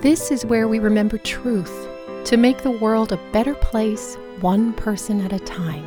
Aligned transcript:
This 0.00 0.30
is 0.30 0.46
where 0.46 0.68
we 0.68 0.78
remember 0.78 1.18
truth 1.18 1.88
to 2.26 2.36
make 2.36 2.58
the 2.58 2.70
world 2.70 3.10
a 3.10 3.32
better 3.32 3.56
place, 3.56 4.14
one 4.40 4.72
person 4.74 5.20
at 5.22 5.32
a 5.32 5.40
time. 5.40 5.84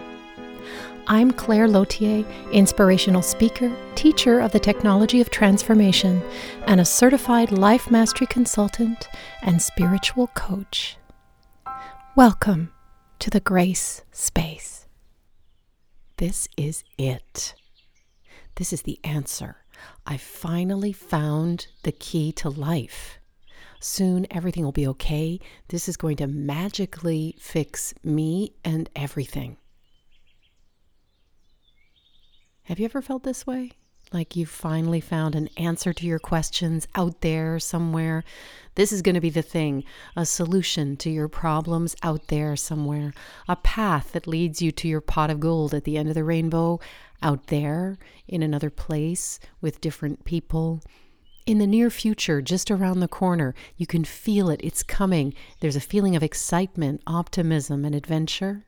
I'm 1.07 1.31
Claire 1.31 1.69
Lautier, 1.69 2.25
inspirational 2.51 3.21
speaker, 3.21 3.73
teacher 3.95 4.41
of 4.41 4.51
the 4.51 4.59
technology 4.59 5.21
of 5.21 5.29
transformation, 5.29 6.21
and 6.67 6.81
a 6.81 6.85
certified 6.85 7.53
life 7.53 7.89
mastery 7.89 8.27
consultant 8.27 9.07
and 9.43 9.61
spiritual 9.61 10.27
coach. 10.35 10.97
Welcome 12.13 12.73
to 13.19 13.29
the 13.29 13.39
Grace 13.39 14.01
Space. 14.11 14.87
This 16.17 16.49
is 16.57 16.83
it. 16.97 17.55
This 18.55 18.73
is 18.73 18.81
the 18.81 18.99
answer. 19.05 19.63
I 20.05 20.17
finally 20.17 20.91
found 20.91 21.67
the 21.83 21.93
key 21.93 22.33
to 22.33 22.49
life. 22.49 23.20
Soon 23.83 24.27
everything 24.29 24.63
will 24.63 24.71
be 24.71 24.87
okay. 24.87 25.39
This 25.69 25.89
is 25.89 25.97
going 25.97 26.15
to 26.17 26.27
magically 26.27 27.35
fix 27.39 27.95
me 28.03 28.53
and 28.63 28.87
everything. 28.95 29.57
Have 32.65 32.77
you 32.77 32.85
ever 32.85 33.01
felt 33.01 33.23
this 33.23 33.47
way? 33.47 33.71
Like 34.13 34.35
you've 34.35 34.49
finally 34.49 35.01
found 35.01 35.33
an 35.33 35.49
answer 35.57 35.93
to 35.93 36.05
your 36.05 36.19
questions 36.19 36.87
out 36.93 37.21
there 37.21 37.57
somewhere. 37.57 38.23
This 38.75 38.91
is 38.91 39.01
going 39.01 39.15
to 39.15 39.21
be 39.21 39.31
the 39.31 39.41
thing 39.41 39.83
a 40.15 40.27
solution 40.27 40.95
to 40.97 41.09
your 41.09 41.27
problems 41.27 41.95
out 42.03 42.27
there 42.27 42.55
somewhere. 42.55 43.13
A 43.47 43.55
path 43.55 44.11
that 44.11 44.27
leads 44.27 44.61
you 44.61 44.71
to 44.73 44.87
your 44.87 45.01
pot 45.01 45.31
of 45.31 45.39
gold 45.39 45.73
at 45.73 45.85
the 45.85 45.97
end 45.97 46.07
of 46.07 46.13
the 46.13 46.23
rainbow 46.23 46.79
out 47.23 47.47
there 47.47 47.97
in 48.27 48.43
another 48.43 48.69
place 48.69 49.39
with 49.59 49.81
different 49.81 50.23
people. 50.23 50.81
In 51.45 51.57
the 51.57 51.67
near 51.67 51.89
future, 51.89 52.41
just 52.41 52.69
around 52.69 52.99
the 52.99 53.07
corner, 53.07 53.55
you 53.75 53.87
can 53.87 54.03
feel 54.03 54.49
it. 54.49 54.61
It's 54.63 54.83
coming. 54.83 55.33
There's 55.59 55.75
a 55.75 55.81
feeling 55.81 56.15
of 56.15 56.21
excitement, 56.21 57.01
optimism, 57.07 57.83
and 57.83 57.95
adventure. 57.95 58.65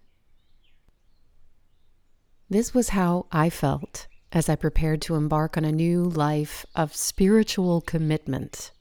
This 2.49 2.73
was 2.73 2.89
how 2.89 3.27
I 3.31 3.49
felt 3.49 4.07
as 4.31 4.49
I 4.49 4.55
prepared 4.55 5.01
to 5.03 5.15
embark 5.15 5.55
on 5.55 5.65
a 5.65 5.71
new 5.71 6.03
life 6.03 6.65
of 6.75 6.95
spiritual 6.95 7.81
commitment. 7.81 8.71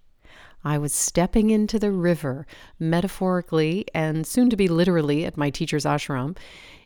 I 0.64 0.78
was 0.78 0.94
stepping 0.94 1.50
into 1.50 1.78
the 1.78 1.90
river, 1.90 2.46
metaphorically 2.78 3.84
and 3.92 4.26
soon 4.26 4.48
to 4.48 4.56
be 4.56 4.68
literally 4.68 5.26
at 5.26 5.36
my 5.36 5.50
teacher's 5.50 5.84
ashram. 5.84 6.36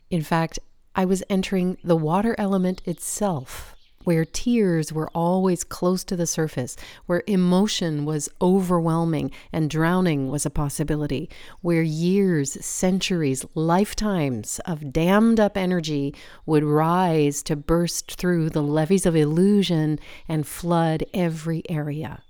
In 0.09 0.23
fact, 0.23 0.59
I 0.95 1.05
was 1.05 1.23
entering 1.29 1.77
the 1.83 1.95
water 1.95 2.35
element 2.37 2.81
itself 2.85 3.76
where 4.07 4.23
tears 4.23 4.93
were 4.93 5.09
always 5.13 5.65
close 5.65 6.01
to 6.05 6.15
the 6.15 6.25
surface, 6.25 6.77
where 7.07 7.23
emotion 7.27 8.05
was 8.05 8.29
overwhelming 8.41 9.29
and 9.51 9.69
drowning 9.69 10.29
was 10.29 10.45
a 10.45 10.49
possibility, 10.49 11.29
where 11.59 11.81
years, 11.81 12.53
centuries, 12.65 13.43
lifetimes 13.53 14.59
of 14.59 14.93
dammed 14.93 15.41
up 15.41 15.57
energy 15.57 16.15
would 16.45 16.63
rise 16.63 17.43
to 17.43 17.53
burst 17.53 18.13
through 18.13 18.49
the 18.49 18.63
levees 18.63 19.05
of 19.05 19.13
illusion 19.13 19.99
and 20.25 20.47
flood 20.47 21.03
every 21.13 21.61
area. 21.67 22.23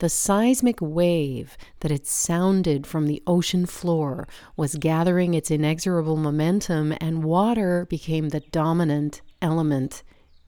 The 0.00 0.08
seismic 0.08 0.80
wave 0.80 1.56
that 1.80 1.92
had 1.92 2.04
sounded 2.08 2.84
from 2.84 3.06
the 3.06 3.22
ocean 3.28 3.64
floor 3.64 4.26
was 4.56 4.74
gathering 4.74 5.34
its 5.34 5.52
inexorable 5.52 6.16
momentum, 6.16 6.92
and 7.00 7.22
water 7.22 7.86
became 7.88 8.30
the 8.30 8.40
dominant 8.40 9.22
element 9.40 10.02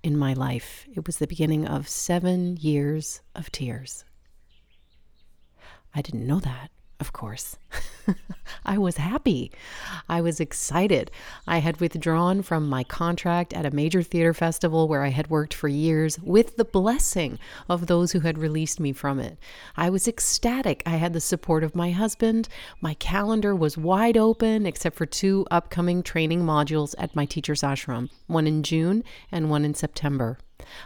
in 0.09 0.17
my 0.17 0.33
life. 0.33 0.87
It 0.97 1.07
was 1.07 1.19
the 1.19 1.27
beginning 1.27 1.67
of 1.67 1.87
seven 1.87 2.57
years 2.57 3.21
of 3.35 3.53
tears. 3.53 4.07
I 5.95 6.01
didn't 6.01 6.27
know 6.27 6.41
that, 6.41 6.71
of 7.01 7.13
course. 7.13 7.57
I 8.65 8.77
was 8.79 8.97
happy. 8.97 9.53
I 10.09 10.21
was 10.21 10.41
excited. 10.41 11.11
I 11.47 11.59
had 11.59 11.81
withdrawn 11.81 12.43
from 12.43 12.69
my 12.69 12.83
contract 12.83 13.53
at 13.53 13.67
a 13.67 13.75
major 13.75 14.03
theater 14.03 14.35
festival 14.35 14.89
where 14.89 15.05
I 15.05 15.09
had 15.09 15.31
worked 15.31 15.55
for 15.55 15.69
years 15.69 16.19
with 16.21 16.57
the 16.57 16.65
blessing 16.65 17.39
of 17.69 17.87
those 17.87 18.13
who 18.13 18.21
had 18.21 18.39
released 18.39 18.81
me 18.81 18.93
from 18.93 19.21
it. 19.21 19.39
I 19.77 19.91
was 19.91 20.09
ecstatic. 20.09 20.83
I 20.87 20.97
had 20.97 21.13
the 21.13 21.21
support 21.21 21.63
of 21.63 21.77
my 21.77 21.91
husband. 21.93 22.49
My 22.81 22.95
calendar 22.95 23.55
was 23.55 23.79
wide 23.79 24.17
open 24.17 24.67
except 24.67 24.97
for 24.97 25.07
two 25.07 25.47
upcoming 25.51 26.03
training 26.03 26.43
modules 26.43 26.95
at 26.99 27.15
my 27.15 27.27
teacher's 27.27 27.63
ashram, 27.63 28.11
one 28.27 28.47
in 28.47 28.63
June 28.63 29.05
and 29.31 29.51
one 29.51 29.65
in 29.65 29.75
September. 29.75 30.39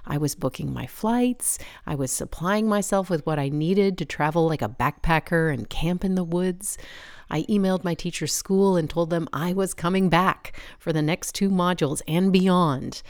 I 0.05 0.19
was 0.19 0.35
booking 0.35 0.73
my 0.73 0.87
flights. 0.87 1.59
I 1.87 1.95
was 1.95 2.11
supplying 2.11 2.69
myself 2.69 3.09
with 3.09 3.25
what 3.27 3.39
I 3.39 3.49
needed 3.49 3.99
to 3.99 4.05
travel 4.05 4.47
like 4.47 4.63
a 4.63 4.69
backpacker 4.69 5.53
and 5.53 5.69
camp 5.69 6.05
in 6.05 6.15
the 6.15 6.25
woods. 6.25 6.79
I 7.31 7.43
emailed 7.45 7.85
my 7.85 7.95
teacher's 7.95 8.35
school 8.35 8.77
and 8.77 8.89
told 8.89 9.11
them 9.11 9.29
I 9.33 9.53
was 9.53 9.75
coming 9.75 10.09
back 10.09 10.55
for 10.79 10.93
the 10.93 11.03
next 11.03 11.35
two 11.35 11.49
modules 11.49 12.03
and 12.07 12.33
beyond. 12.33 13.03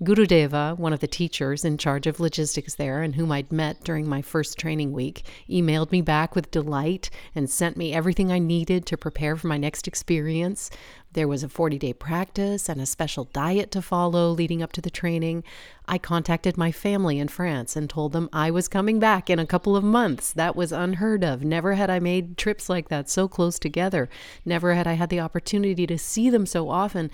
Gurudeva, 0.00 0.78
one 0.78 0.92
of 0.92 1.00
the 1.00 1.08
teachers 1.08 1.64
in 1.64 1.76
charge 1.76 2.06
of 2.06 2.20
logistics 2.20 2.76
there 2.76 3.02
and 3.02 3.16
whom 3.16 3.32
I'd 3.32 3.50
met 3.50 3.82
during 3.82 4.08
my 4.08 4.22
first 4.22 4.56
training 4.56 4.92
week, 4.92 5.24
emailed 5.50 5.90
me 5.90 6.02
back 6.02 6.36
with 6.36 6.52
delight 6.52 7.10
and 7.34 7.50
sent 7.50 7.76
me 7.76 7.92
everything 7.92 8.30
I 8.30 8.38
needed 8.38 8.86
to 8.86 8.96
prepare 8.96 9.34
for 9.34 9.48
my 9.48 9.58
next 9.58 9.88
experience. 9.88 10.70
There 11.14 11.26
was 11.26 11.42
a 11.42 11.48
40 11.48 11.78
day 11.78 11.94
practice 11.94 12.68
and 12.68 12.80
a 12.80 12.86
special 12.86 13.24
diet 13.24 13.70
to 13.70 13.80
follow 13.80 14.30
leading 14.30 14.62
up 14.62 14.72
to 14.72 14.82
the 14.82 14.90
training. 14.90 15.42
I 15.86 15.96
contacted 15.96 16.58
my 16.58 16.70
family 16.70 17.18
in 17.18 17.28
France 17.28 17.76
and 17.76 17.88
told 17.88 18.12
them 18.12 18.28
I 18.30 18.50
was 18.50 18.68
coming 18.68 18.98
back 18.98 19.30
in 19.30 19.38
a 19.38 19.46
couple 19.46 19.74
of 19.74 19.82
months. 19.82 20.34
That 20.34 20.54
was 20.54 20.70
unheard 20.70 21.24
of. 21.24 21.42
Never 21.42 21.74
had 21.74 21.88
I 21.88 21.98
made 21.98 22.36
trips 22.36 22.68
like 22.68 22.90
that 22.90 23.08
so 23.08 23.26
close 23.26 23.58
together. 23.58 24.10
Never 24.44 24.74
had 24.74 24.86
I 24.86 24.92
had 24.92 25.08
the 25.08 25.20
opportunity 25.20 25.86
to 25.86 25.96
see 25.96 26.28
them 26.28 26.44
so 26.44 26.68
often. 26.68 27.10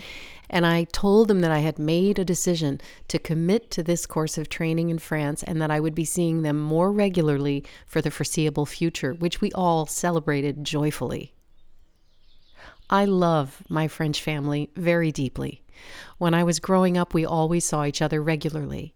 And 0.50 0.66
I 0.66 0.84
told 0.84 1.28
them 1.28 1.40
that 1.40 1.52
I 1.52 1.60
had 1.60 1.78
made 1.78 2.18
a 2.18 2.24
decision 2.24 2.80
to 3.06 3.20
commit 3.20 3.70
to 3.70 3.84
this 3.84 4.06
course 4.06 4.36
of 4.36 4.48
training 4.48 4.90
in 4.90 4.98
France 4.98 5.44
and 5.44 5.62
that 5.62 5.70
I 5.70 5.78
would 5.78 5.94
be 5.94 6.04
seeing 6.04 6.42
them 6.42 6.58
more 6.60 6.90
regularly 6.90 7.64
for 7.86 8.02
the 8.02 8.10
foreseeable 8.10 8.66
future, 8.66 9.14
which 9.14 9.40
we 9.40 9.52
all 9.52 9.86
celebrated 9.86 10.64
joyfully. 10.64 11.32
I 12.90 13.04
love 13.04 13.62
my 13.68 13.88
French 13.88 14.22
family 14.22 14.70
very 14.76 15.10
deeply. 15.10 15.62
When 16.18 16.34
I 16.34 16.44
was 16.44 16.60
growing 16.60 16.96
up, 16.96 17.14
we 17.14 17.24
always 17.24 17.64
saw 17.64 17.84
each 17.84 18.02
other 18.02 18.22
regularly. 18.22 18.94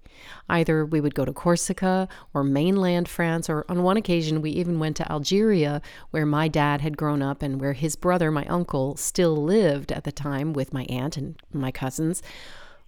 Either 0.48 0.84
we 0.84 1.00
would 1.00 1.14
go 1.14 1.24
to 1.24 1.32
Corsica 1.32 2.08
or 2.34 2.42
mainland 2.42 3.08
France, 3.08 3.48
or 3.48 3.64
on 3.68 3.82
one 3.82 3.96
occasion, 3.96 4.42
we 4.42 4.50
even 4.50 4.78
went 4.78 4.96
to 4.96 5.10
Algeria, 5.10 5.80
where 6.10 6.26
my 6.26 6.48
dad 6.48 6.80
had 6.80 6.96
grown 6.96 7.22
up 7.22 7.42
and 7.42 7.60
where 7.60 7.72
his 7.72 7.96
brother, 7.96 8.30
my 8.30 8.44
uncle, 8.46 8.96
still 8.96 9.36
lived 9.36 9.92
at 9.92 10.04
the 10.04 10.12
time 10.12 10.52
with 10.52 10.72
my 10.72 10.84
aunt 10.84 11.16
and 11.16 11.40
my 11.52 11.70
cousins. 11.70 12.22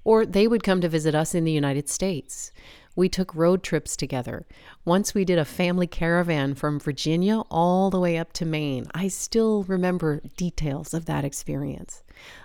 Or 0.03 0.25
they 0.25 0.49
would 0.49 0.63
come 0.63 0.81
to 0.81 0.89
visit 0.89 1.15
us 1.15 1.35
in 1.35 1.45
the 1.45 1.53
United 1.53 1.89
States. 1.89 2.53
We 3.01 3.09
took 3.09 3.35
road 3.35 3.63
trips 3.63 3.97
together. 3.97 4.45
Once 4.85 5.15
we 5.15 5.25
did 5.25 5.39
a 5.39 5.45
family 5.47 5.87
caravan 5.87 6.55
from 6.55 6.79
Virginia 6.79 7.39
all 7.51 7.89
the 7.89 7.99
way 7.99 8.19
up 8.19 8.35
to 8.35 8.45
Maine. 8.45 8.89
I 8.93 9.09
still 9.09 9.63
remember 9.63 10.21
details 10.37 10.93
of 10.93 11.07
that 11.07 11.25
experience. 11.25 12.03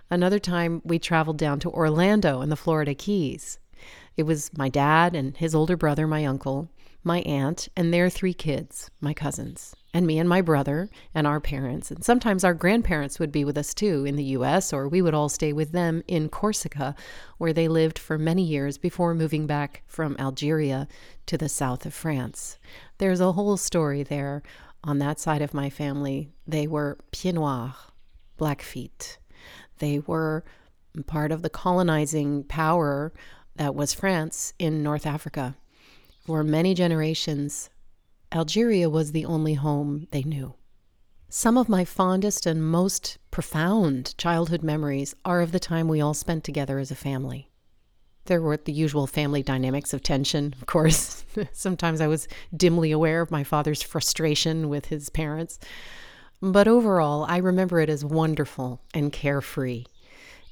Another 0.10 0.40
time, 0.40 0.82
we 0.86 0.98
traveled 0.98 1.38
down 1.38 1.60
to 1.60 1.70
Orlando 1.70 2.40
and 2.40 2.50
the 2.50 2.56
Florida 2.56 2.96
Keys. 2.96 3.60
It 4.16 4.24
was 4.24 4.50
my 4.58 4.70
dad 4.70 5.14
and 5.14 5.36
his 5.36 5.54
older 5.54 5.76
brother, 5.76 6.08
my 6.08 6.24
uncle, 6.24 6.70
my 7.04 7.20
aunt, 7.24 7.68
and 7.76 7.94
their 7.94 8.10
three 8.10 8.34
kids, 8.34 8.90
my 9.02 9.14
cousins 9.14 9.76
and 9.96 10.06
me 10.06 10.20
and 10.20 10.28
my 10.28 10.42
brother 10.42 10.90
and 11.14 11.26
our 11.26 11.40
parents. 11.40 11.90
And 11.90 12.04
sometimes 12.04 12.44
our 12.44 12.54
grandparents 12.54 13.18
would 13.18 13.32
be 13.32 13.46
with 13.46 13.58
us 13.58 13.74
too 13.74 14.04
in 14.04 14.18
the 14.18 14.26
US, 14.36 14.74
or 14.74 14.90
we 14.90 15.02
would 15.02 15.14
all 15.14 15.30
stay 15.30 15.54
with 15.54 15.72
them 15.72 16.04
in 16.06 16.28
Corsica, 16.28 16.96
where 17.38 17.54
they 17.54 17.70
lived 17.70 17.98
for 17.98 18.18
many 18.18 18.44
years 18.44 18.78
before 18.78 19.16
moving 19.16 19.48
back 19.48 19.84
from 19.88 20.18
Algeria 20.20 20.90
to 21.28 21.38
the 21.38 21.48
south 21.48 21.86
of 21.86 21.94
France. 21.94 22.58
There's 22.98 23.22
a 23.22 23.32
whole 23.32 23.56
story 23.56 24.04
there 24.04 24.44
on 24.84 25.00
that 25.00 25.18
side 25.18 25.42
of 25.42 25.54
my 25.54 25.70
family. 25.70 26.28
They 26.46 26.68
were 26.68 26.98
pieds 27.14 27.36
noirs, 27.36 27.72
blackfeet. 28.36 29.18
They 29.80 30.00
were 30.00 30.44
part 31.08 31.32
of 31.32 31.42
the 31.42 31.50
colonizing 31.50 32.44
power 32.44 33.14
that 33.56 33.76
was 33.76 33.94
France 33.94 34.54
in 34.60 34.84
North 34.84 35.06
Africa. 35.06 35.56
For 36.26 36.44
many 36.44 36.74
generations, 36.74 37.70
Algeria 38.36 38.90
was 38.90 39.14
the 39.14 39.24
only 39.24 39.54
home 39.54 40.08
they 40.12 40.22
knew. 40.22 40.56
Some 41.30 41.58
of 41.58 41.70
my 41.70 41.86
fondest 41.86 42.46
and 42.46 42.62
most 42.62 43.18
profound 43.32 44.14
childhood 44.18 44.62
memories 44.62 45.16
are 45.24 45.40
of 45.40 45.54
the 45.54 45.60
time 45.60 45.88
we 45.88 46.02
all 46.02 46.14
spent 46.14 46.44
together 46.44 46.78
as 46.78 46.92
a 46.92 46.96
family. 46.96 47.50
There 48.26 48.42
were 48.42 48.58
the 48.58 48.74
usual 48.74 49.08
family 49.08 49.42
dynamics 49.42 49.94
of 49.94 50.04
tension, 50.04 50.54
of 50.60 50.68
course. 50.68 51.24
Sometimes 51.54 52.02
I 52.02 52.08
was 52.08 52.28
dimly 52.54 52.92
aware 52.92 53.22
of 53.22 53.32
my 53.32 53.46
father's 53.46 53.82
frustration 53.82 54.68
with 54.68 54.88
his 54.88 55.10
parents. 55.10 55.58
But 56.42 56.68
overall, 56.68 57.26
I 57.30 57.38
remember 57.38 57.80
it 57.80 57.90
as 57.90 58.04
wonderful 58.04 58.82
and 58.94 59.14
carefree. 59.14 59.86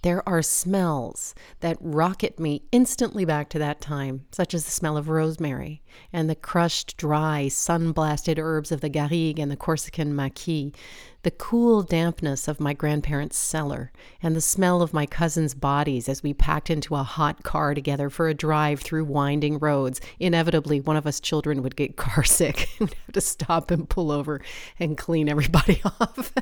There 0.04 0.28
are 0.28 0.42
smells 0.42 1.34
that 1.62 1.78
rocket 1.80 2.38
me 2.38 2.64
instantly 2.74 3.24
back 3.24 3.48
to 3.50 3.60
that 3.60 3.80
time, 3.80 4.26
such 4.34 4.54
as 4.54 4.66
the 4.66 4.72
smell 4.72 4.98
of 4.98 5.08
rosemary 5.08 5.82
and 6.12 6.30
the 6.30 6.36
crushed, 6.36 6.98
dry, 6.98 7.48
sun 7.48 7.94
blasted 7.94 8.38
herbs 8.38 8.74
of 8.74 8.82
the 8.82 8.90
garrigue 8.90 9.40
and 9.40 9.50
the 9.50 9.56
Corsican 9.56 10.14
maquis, 10.14 10.74
the 11.22 11.32
cool 11.32 11.84
dampness 11.84 12.50
of 12.50 12.60
my 12.60 12.74
grandparents' 12.74 13.38
cellar, 13.38 13.94
and 14.22 14.36
the 14.36 14.42
smell 14.42 14.82
of 14.82 14.94
my 14.94 15.06
cousins' 15.06 15.54
bodies 15.54 16.10
as 16.10 16.22
we 16.22 16.34
packed 16.34 16.70
into 16.70 16.96
a 16.96 17.04
hot 17.04 17.44
car 17.44 17.74
together 17.74 18.10
for 18.10 18.28
a 18.28 18.34
drive 18.34 18.82
through 18.82 19.06
winding 19.06 19.58
roads. 19.58 20.02
Inevitably, 20.20 20.82
one 20.82 20.98
of 20.98 21.08
us 21.08 21.22
children 21.22 21.64
would 21.64 21.78
get 21.78 21.96
car 21.96 22.26
sick. 22.26 22.68
We'd 22.78 22.94
have 23.06 23.14
to 23.14 23.22
stop 23.22 23.72
and 23.72 23.88
pull 23.88 24.12
over 24.12 24.42
and 24.78 24.98
clean 24.98 25.30
everybody 25.30 25.82
off. 26.02 26.34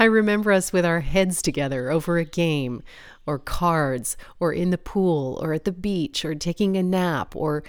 I 0.00 0.04
remember 0.04 0.50
us 0.50 0.72
with 0.72 0.86
our 0.86 1.00
heads 1.00 1.42
together 1.42 1.90
over 1.90 2.16
a 2.16 2.24
game, 2.24 2.82
or 3.26 3.38
cards, 3.38 4.16
or 4.40 4.50
in 4.50 4.70
the 4.70 4.78
pool, 4.78 5.38
or 5.42 5.52
at 5.52 5.66
the 5.66 5.72
beach, 5.72 6.24
or 6.24 6.34
taking 6.34 6.74
a 6.78 6.82
nap, 6.82 7.36
or 7.36 7.62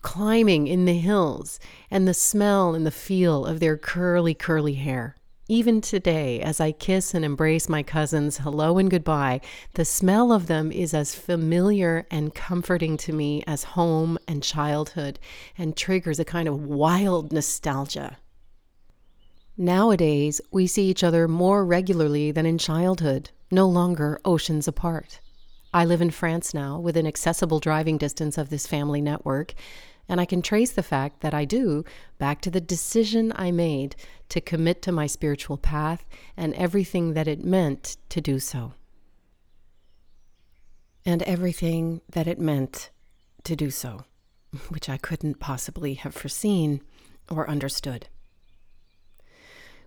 climbing 0.00 0.66
in 0.66 0.86
the 0.86 0.96
hills, 0.96 1.60
and 1.90 2.08
the 2.08 2.14
smell 2.14 2.74
and 2.74 2.86
the 2.86 2.90
feel 2.90 3.44
of 3.44 3.60
their 3.60 3.76
curly, 3.76 4.32
curly 4.32 4.72
hair. 4.72 5.14
Even 5.46 5.82
today, 5.82 6.40
as 6.40 6.58
I 6.58 6.72
kiss 6.72 7.12
and 7.12 7.22
embrace 7.22 7.68
my 7.68 7.82
cousins, 7.82 8.38
hello 8.38 8.78
and 8.78 8.90
goodbye, 8.90 9.42
the 9.74 9.84
smell 9.84 10.32
of 10.32 10.46
them 10.46 10.72
is 10.72 10.94
as 10.94 11.14
familiar 11.14 12.06
and 12.10 12.34
comforting 12.34 12.96
to 12.96 13.12
me 13.12 13.44
as 13.46 13.64
home 13.64 14.16
and 14.26 14.42
childhood, 14.42 15.18
and 15.58 15.76
triggers 15.76 16.18
a 16.18 16.24
kind 16.24 16.48
of 16.48 16.64
wild 16.64 17.30
nostalgia. 17.30 18.16
Nowadays, 19.60 20.40
we 20.50 20.66
see 20.66 20.88
each 20.88 21.04
other 21.04 21.28
more 21.28 21.66
regularly 21.66 22.32
than 22.32 22.46
in 22.46 22.56
childhood, 22.56 23.28
no 23.50 23.68
longer 23.68 24.18
oceans 24.24 24.66
apart. 24.66 25.20
I 25.74 25.84
live 25.84 26.00
in 26.00 26.10
France 26.10 26.54
now, 26.54 26.80
within 26.80 27.06
accessible 27.06 27.60
driving 27.60 27.98
distance 27.98 28.38
of 28.38 28.48
this 28.48 28.66
family 28.66 29.02
network, 29.02 29.52
and 30.08 30.18
I 30.18 30.24
can 30.24 30.40
trace 30.40 30.72
the 30.72 30.82
fact 30.82 31.20
that 31.20 31.34
I 31.34 31.44
do 31.44 31.84
back 32.16 32.40
to 32.40 32.50
the 32.50 32.62
decision 32.62 33.34
I 33.36 33.50
made 33.50 33.96
to 34.30 34.40
commit 34.40 34.80
to 34.80 34.92
my 34.92 35.06
spiritual 35.06 35.58
path 35.58 36.06
and 36.38 36.54
everything 36.54 37.12
that 37.12 37.28
it 37.28 37.44
meant 37.44 37.98
to 38.08 38.22
do 38.22 38.38
so. 38.38 38.72
And 41.04 41.22
everything 41.24 42.00
that 42.08 42.26
it 42.26 42.40
meant 42.40 42.88
to 43.44 43.54
do 43.54 43.70
so, 43.70 44.04
which 44.70 44.88
I 44.88 44.96
couldn't 44.96 45.38
possibly 45.38 45.92
have 45.94 46.14
foreseen 46.14 46.80
or 47.28 47.46
understood. 47.46 48.08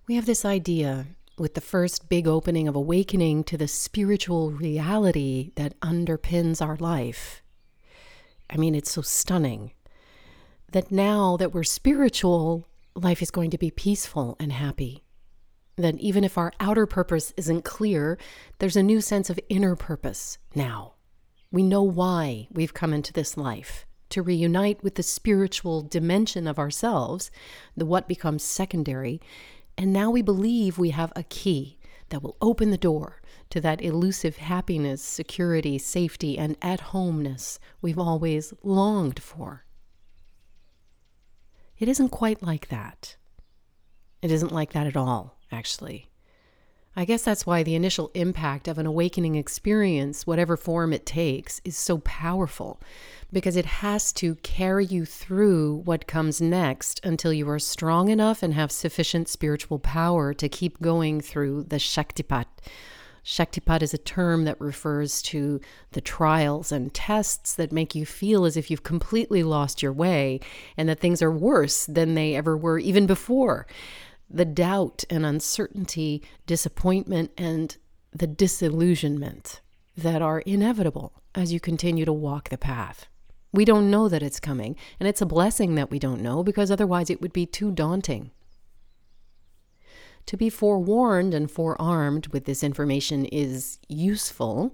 We 0.06 0.16
have 0.16 0.26
this 0.26 0.44
idea 0.44 1.06
with 1.38 1.54
the 1.54 1.62
first 1.62 2.10
big 2.10 2.28
opening 2.28 2.68
of 2.68 2.76
awakening 2.76 3.46
to 3.46 3.58
the 3.58 3.70
spiritual 3.70 4.52
reality 4.52 5.52
that 5.56 5.80
underpins 5.80 6.62
our 6.62 6.76
life. 6.76 7.42
I 8.50 8.58
mean, 8.58 8.76
it's 8.76 8.92
so 8.92 9.02
stunning 9.02 9.72
that 10.74 10.92
now 10.92 11.38
that 11.38 11.54
we're 11.54 11.64
spiritual, 11.64 12.68
life 12.96 13.22
is 13.22 13.32
going 13.32 13.50
to 13.52 13.58
be 13.58 13.72
peaceful 13.72 14.36
and 14.42 14.52
happy. 14.52 15.06
That 15.78 15.98
even 16.00 16.26
if 16.26 16.38
our 16.38 16.52
outer 16.60 16.86
purpose 16.86 17.34
isn't 17.38 17.64
clear, 17.64 18.18
there's 18.60 18.76
a 18.76 18.84
new 18.84 19.00
sense 19.00 19.30
of 19.30 19.40
inner 19.48 19.78
purpose 19.78 20.38
now. 20.54 20.96
We 21.50 21.64
know 21.64 21.82
why 21.82 22.50
we've 22.52 22.74
come 22.74 22.94
into 22.94 23.14
this 23.14 23.38
life 23.38 23.86
to 24.10 24.22
reunite 24.22 24.84
with 24.84 24.96
the 24.96 25.02
spiritual 25.02 25.82
dimension 25.82 26.46
of 26.46 26.60
ourselves, 26.60 27.32
the 27.76 27.86
what 27.86 28.08
becomes 28.08 28.44
secondary, 28.44 29.20
and 29.78 29.92
now 29.92 30.12
we 30.12 30.22
believe 30.22 30.78
we 30.78 30.92
have 30.92 31.12
a 31.16 31.24
key 31.24 31.78
that 32.10 32.22
will 32.22 32.38
open 32.42 32.70
the 32.70 32.78
door 32.78 33.22
to 33.50 33.60
that 33.62 33.82
elusive 33.82 34.38
happiness, 34.38 35.02
security, 35.02 35.78
safety, 35.78 36.38
and 36.38 36.56
at 36.62 36.80
homeness 36.80 37.60
we've 37.82 38.00
always 38.00 38.54
longed 38.64 39.22
for. 39.22 39.66
It 41.78 41.88
isn't 41.88 42.10
quite 42.10 42.42
like 42.44 42.70
that. 42.70 43.16
It 44.22 44.32
isn't 44.32 44.52
like 44.52 44.74
that 44.74 44.88
at 44.88 44.96
all, 44.96 45.38
actually. 45.52 46.10
I 46.96 47.06
guess 47.06 47.24
that's 47.24 47.46
why 47.46 47.64
the 47.64 47.74
initial 47.74 48.12
impact 48.14 48.68
of 48.68 48.78
an 48.78 48.86
awakening 48.86 49.34
experience, 49.34 50.28
whatever 50.28 50.56
form 50.56 50.94
it 50.94 51.08
takes, 51.08 51.60
is 51.66 51.76
so 51.76 51.98
powerful 52.00 52.80
because 53.32 53.56
it 53.56 53.66
has 53.66 54.14
to 54.14 54.36
carry 54.36 54.86
you 54.86 55.04
through 55.04 55.82
what 55.86 56.06
comes 56.06 56.40
next 56.40 57.04
until 57.04 57.34
you 57.34 57.50
are 57.50 57.58
strong 57.58 58.10
enough 58.10 58.44
and 58.44 58.54
have 58.54 58.72
sufficient 58.72 59.28
spiritual 59.28 59.80
power 59.80 60.36
to 60.36 60.48
keep 60.48 60.80
going 60.82 61.20
through 61.20 61.64
the 61.64 61.78
Shaktipat. 61.78 62.46
Shaktipat 63.26 63.82
is 63.82 63.96
a 63.96 63.98
term 63.98 64.44
that 64.44 64.62
refers 64.62 65.22
to 65.24 65.62
the 65.94 66.02
trials 66.02 66.72
and 66.72 66.94
tests 66.94 67.56
that 67.56 67.72
make 67.72 67.96
you 67.96 68.06
feel 68.06 68.46
as 68.46 68.56
if 68.56 68.70
you've 68.70 68.84
completely 68.84 69.42
lost 69.42 69.82
your 69.82 69.94
way 69.94 70.42
and 70.78 70.88
that 70.90 71.00
things 71.00 71.24
are 71.24 71.32
worse 71.32 71.88
than 71.88 72.14
they 72.14 72.36
ever 72.36 72.56
were 72.56 72.78
even 72.78 73.08
before 73.08 73.66
the 74.30 74.46
doubt 74.46 75.04
and 75.10 75.26
uncertainty, 75.26 76.24
disappointment, 76.46 77.32
and 77.38 77.78
the 78.12 78.28
disillusionment 78.28 79.62
that 79.96 80.22
are 80.22 80.40
inevitable 80.40 81.14
as 81.36 81.54
you 81.54 81.60
continue 81.60 82.06
to 82.06 82.14
walk 82.14 82.50
the 82.50 82.58
path. 82.58 83.08
We 83.52 83.66
don't 83.66 83.92
know 83.92 84.10
that 84.10 84.24
it's 84.24 84.40
coming, 84.40 84.76
and 85.00 85.08
it's 85.08 85.22
a 85.22 85.28
blessing 85.28 85.76
that 85.76 85.92
we 85.92 86.00
don't 86.00 86.22
know 86.22 86.44
because 86.44 86.72
otherwise 86.72 87.10
it 87.10 87.22
would 87.22 87.34
be 87.34 87.46
too 87.46 87.72
daunting. 87.72 88.32
To 90.28 90.38
be 90.38 90.50
forewarned 90.50 91.34
and 91.34 91.52
forearmed 91.52 92.28
with 92.28 92.46
this 92.46 92.64
information 92.64 93.26
is 93.26 93.78
useful 93.88 94.74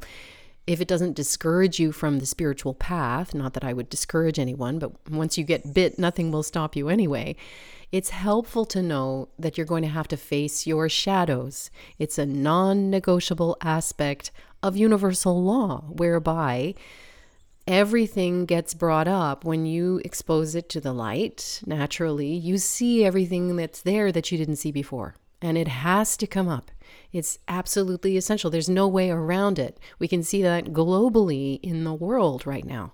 if 0.67 0.79
it 0.79 0.87
doesn't 0.87 1.15
discourage 1.15 1.79
you 1.79 1.91
from 1.91 2.19
the 2.19 2.25
spiritual 2.25 2.75
path. 2.75 3.33
Not 3.33 3.53
that 3.55 3.63
I 3.63 3.73
would 3.73 3.89
discourage 3.89 4.37
anyone, 4.37 4.79
but 4.79 5.09
once 5.09 5.37
you 5.37 5.43
get 5.43 5.73
bit, 5.73 5.97
nothing 5.97 6.31
will 6.31 6.43
stop 6.43 6.75
you 6.75 6.87
anyway 6.87 7.35
it's 7.91 8.09
helpful 8.11 8.65
to 8.65 8.81
know 8.81 9.29
that 9.39 9.57
you're 9.57 9.65
going 9.65 9.83
to 9.83 9.89
have 9.89 10.07
to 10.09 10.17
face 10.17 10.67
your 10.67 10.89
shadows. 10.89 11.71
It's 11.97 12.17
a 12.17 12.25
non 12.25 12.89
negotiable 12.89 13.57
aspect 13.61 14.31
of 14.61 14.77
universal 14.77 15.41
law, 15.43 15.85
whereby 15.87 16.75
everything 17.67 18.45
gets 18.45 18.73
brought 18.73 19.07
up 19.07 19.43
when 19.43 19.65
you 19.65 20.01
expose 20.05 20.55
it 20.55 20.69
to 20.69 20.81
the 20.81 20.93
light. 20.93 21.61
Naturally, 21.65 22.33
you 22.33 22.57
see 22.57 23.05
everything 23.05 23.55
that's 23.55 23.81
there 23.81 24.11
that 24.11 24.31
you 24.31 24.37
didn't 24.37 24.57
see 24.57 24.71
before, 24.71 25.15
and 25.41 25.57
it 25.57 25.67
has 25.67 26.15
to 26.17 26.27
come 26.27 26.47
up. 26.47 26.71
It's 27.11 27.39
absolutely 27.47 28.17
essential. 28.17 28.51
There's 28.51 28.69
no 28.69 28.87
way 28.87 29.09
around 29.09 29.57
it. 29.57 29.79
We 29.97 30.07
can 30.07 30.21
see 30.21 30.43
that 30.43 30.65
globally 30.65 31.59
in 31.63 31.83
the 31.83 31.93
world 31.93 32.45
right 32.45 32.65
now 32.65 32.93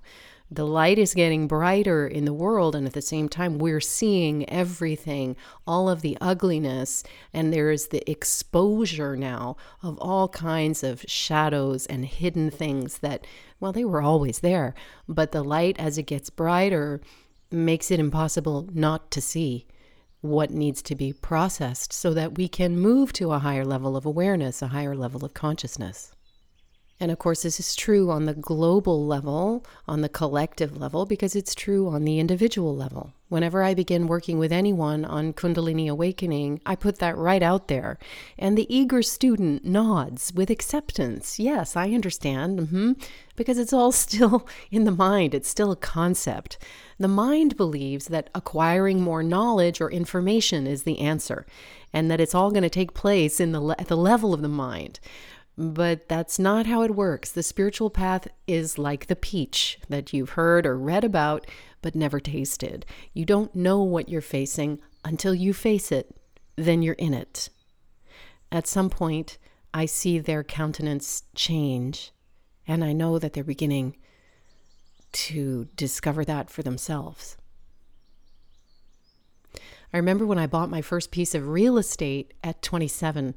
the 0.51 0.65
light 0.65 0.99
is 0.99 1.15
getting 1.15 1.47
brighter 1.47 2.07
in 2.07 2.25
the 2.25 2.33
world, 2.33 2.75
and 2.75 2.85
at 2.85 2.93
the 2.93 3.01
same 3.01 3.27
time, 3.27 3.57
we're 3.57 3.81
seeing 3.81 4.47
everything, 4.49 5.35
all 5.65 5.89
of 5.89 6.01
the 6.01 6.17
ugliness, 6.21 7.03
and 7.33 7.51
there 7.51 7.71
is 7.71 7.87
the 7.87 8.09
exposure 8.09 9.15
now 9.15 9.57
of 9.81 9.97
all 9.99 10.27
kinds 10.29 10.83
of 10.83 11.03
shadows 11.07 11.87
and 11.87 12.05
hidden 12.05 12.51
things 12.51 12.99
that, 12.99 13.25
well, 13.59 13.71
they 13.71 13.85
were 13.85 14.01
always 14.01 14.39
there, 14.39 14.75
but 15.07 15.31
the 15.31 15.43
light, 15.43 15.75
as 15.79 15.97
it 15.97 16.03
gets 16.03 16.29
brighter, 16.29 17.01
makes 17.51 17.89
it 17.89 17.99
impossible 17.99 18.69
not 18.73 19.09
to 19.11 19.21
see 19.21 19.65
what 20.21 20.51
needs 20.51 20.81
to 20.81 20.95
be 20.95 21.13
processed 21.13 21.93
so 21.93 22.13
that 22.13 22.37
we 22.37 22.47
can 22.47 22.79
move 22.79 23.13
to 23.13 23.31
a 23.31 23.39
higher 23.39 23.65
level 23.65 23.95
of 23.95 24.05
awareness, 24.05 24.61
a 24.61 24.67
higher 24.67 24.95
level 24.95 25.23
of 25.23 25.33
consciousness. 25.33 26.14
And 26.97 27.11
of 27.11 27.19
course, 27.19 27.43
this 27.43 27.59
is 27.59 27.75
true 27.75 28.09
on 28.09 28.25
the 28.25 28.33
global 28.33 29.05
level, 29.05 29.65
on 29.85 29.99
the 29.99 30.07
collective 30.07 30.77
level, 30.77 31.05
because 31.05 31.35
it's 31.35 31.53
true 31.53 31.89
on 31.89 32.05
the 32.05 32.19
individual 32.19 32.73
level. 32.73 33.11
Whenever 33.27 33.63
I 33.63 33.73
begin 33.73 34.07
working 34.07 34.39
with 34.39 34.53
anyone 34.53 35.03
on 35.03 35.33
Kundalini 35.33 35.89
awakening, 35.89 36.61
I 36.65 36.75
put 36.75 36.99
that 36.99 37.17
right 37.17 37.43
out 37.43 37.67
there. 37.67 37.97
And 38.37 38.57
the 38.57 38.73
eager 38.73 39.01
student 39.01 39.65
nods 39.65 40.31
with 40.33 40.49
acceptance. 40.49 41.37
Yes, 41.37 41.75
I 41.75 41.89
understand. 41.89 42.59
Mm-hmm. 42.59 42.93
Because 43.35 43.57
it's 43.57 43.73
all 43.73 43.91
still 43.91 44.47
in 44.71 44.85
the 44.85 44.91
mind, 44.91 45.33
it's 45.33 45.49
still 45.49 45.71
a 45.71 45.75
concept. 45.75 46.57
The 46.97 47.09
mind 47.09 47.57
believes 47.57 48.05
that 48.05 48.29
acquiring 48.33 49.01
more 49.01 49.21
knowledge 49.21 49.81
or 49.81 49.91
information 49.91 50.65
is 50.65 50.83
the 50.83 50.99
answer, 50.99 51.45
and 51.91 52.09
that 52.09 52.21
it's 52.21 52.35
all 52.35 52.51
going 52.51 52.63
to 52.63 52.69
take 52.69 52.93
place 52.93 53.41
in 53.41 53.51
the 53.51 53.59
le- 53.59 53.75
at 53.77 53.89
the 53.89 53.97
level 53.97 54.33
of 54.33 54.41
the 54.41 54.47
mind. 54.47 55.01
But 55.57 56.09
that's 56.09 56.38
not 56.38 56.65
how 56.65 56.81
it 56.81 56.95
works. 56.95 57.31
The 57.31 57.43
spiritual 57.43 57.89
path 57.89 58.27
is 58.45 58.77
like 58.77 59.07
the 59.07 59.15
peach 59.15 59.79
that 59.88 60.12
you've 60.12 60.31
heard 60.31 60.65
or 60.65 60.77
read 60.77 61.03
about 61.03 61.47
but 61.81 61.93
never 61.95 62.19
tasted. 62.19 62.85
You 63.13 63.25
don't 63.25 63.55
know 63.55 63.83
what 63.83 64.09
you're 64.09 64.19
facing 64.19 64.79
until 65.03 65.35
you 65.35 65.53
face 65.53 65.91
it. 65.91 66.15
then 66.57 66.81
you're 66.81 66.95
in 66.95 67.13
it. 67.13 67.50
At 68.51 68.65
some 68.65 68.89
point, 68.89 69.38
I 69.74 69.85
see 69.85 70.19
their 70.19 70.43
countenance 70.43 71.24
change, 71.35 72.13
and 72.65 72.81
I 72.83 72.93
know 72.93 73.19
that 73.19 73.33
they're 73.33 73.43
beginning 73.43 73.97
to 75.12 75.67
discover 75.75 76.24
that 76.25 76.50
for 76.50 76.63
themselves. 76.63 77.35
I 79.93 79.97
remember 79.97 80.25
when 80.25 80.39
I 80.39 80.47
bought 80.47 80.69
my 80.69 80.81
first 80.81 81.12
piece 81.12 81.35
of 81.35 81.50
real 81.50 81.77
estate 81.77 82.33
at 82.43 82.62
27. 82.62 83.35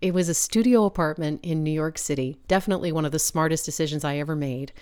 It 0.00 0.14
was 0.14 0.30
a 0.30 0.34
studio 0.34 0.86
apartment 0.86 1.40
in 1.42 1.62
New 1.62 1.70
York 1.70 1.98
City, 1.98 2.38
definitely 2.48 2.90
one 2.90 3.04
of 3.04 3.12
the 3.12 3.18
smartest 3.18 3.66
decisions 3.66 4.02
I 4.02 4.16
ever 4.16 4.34
made. 4.34 4.72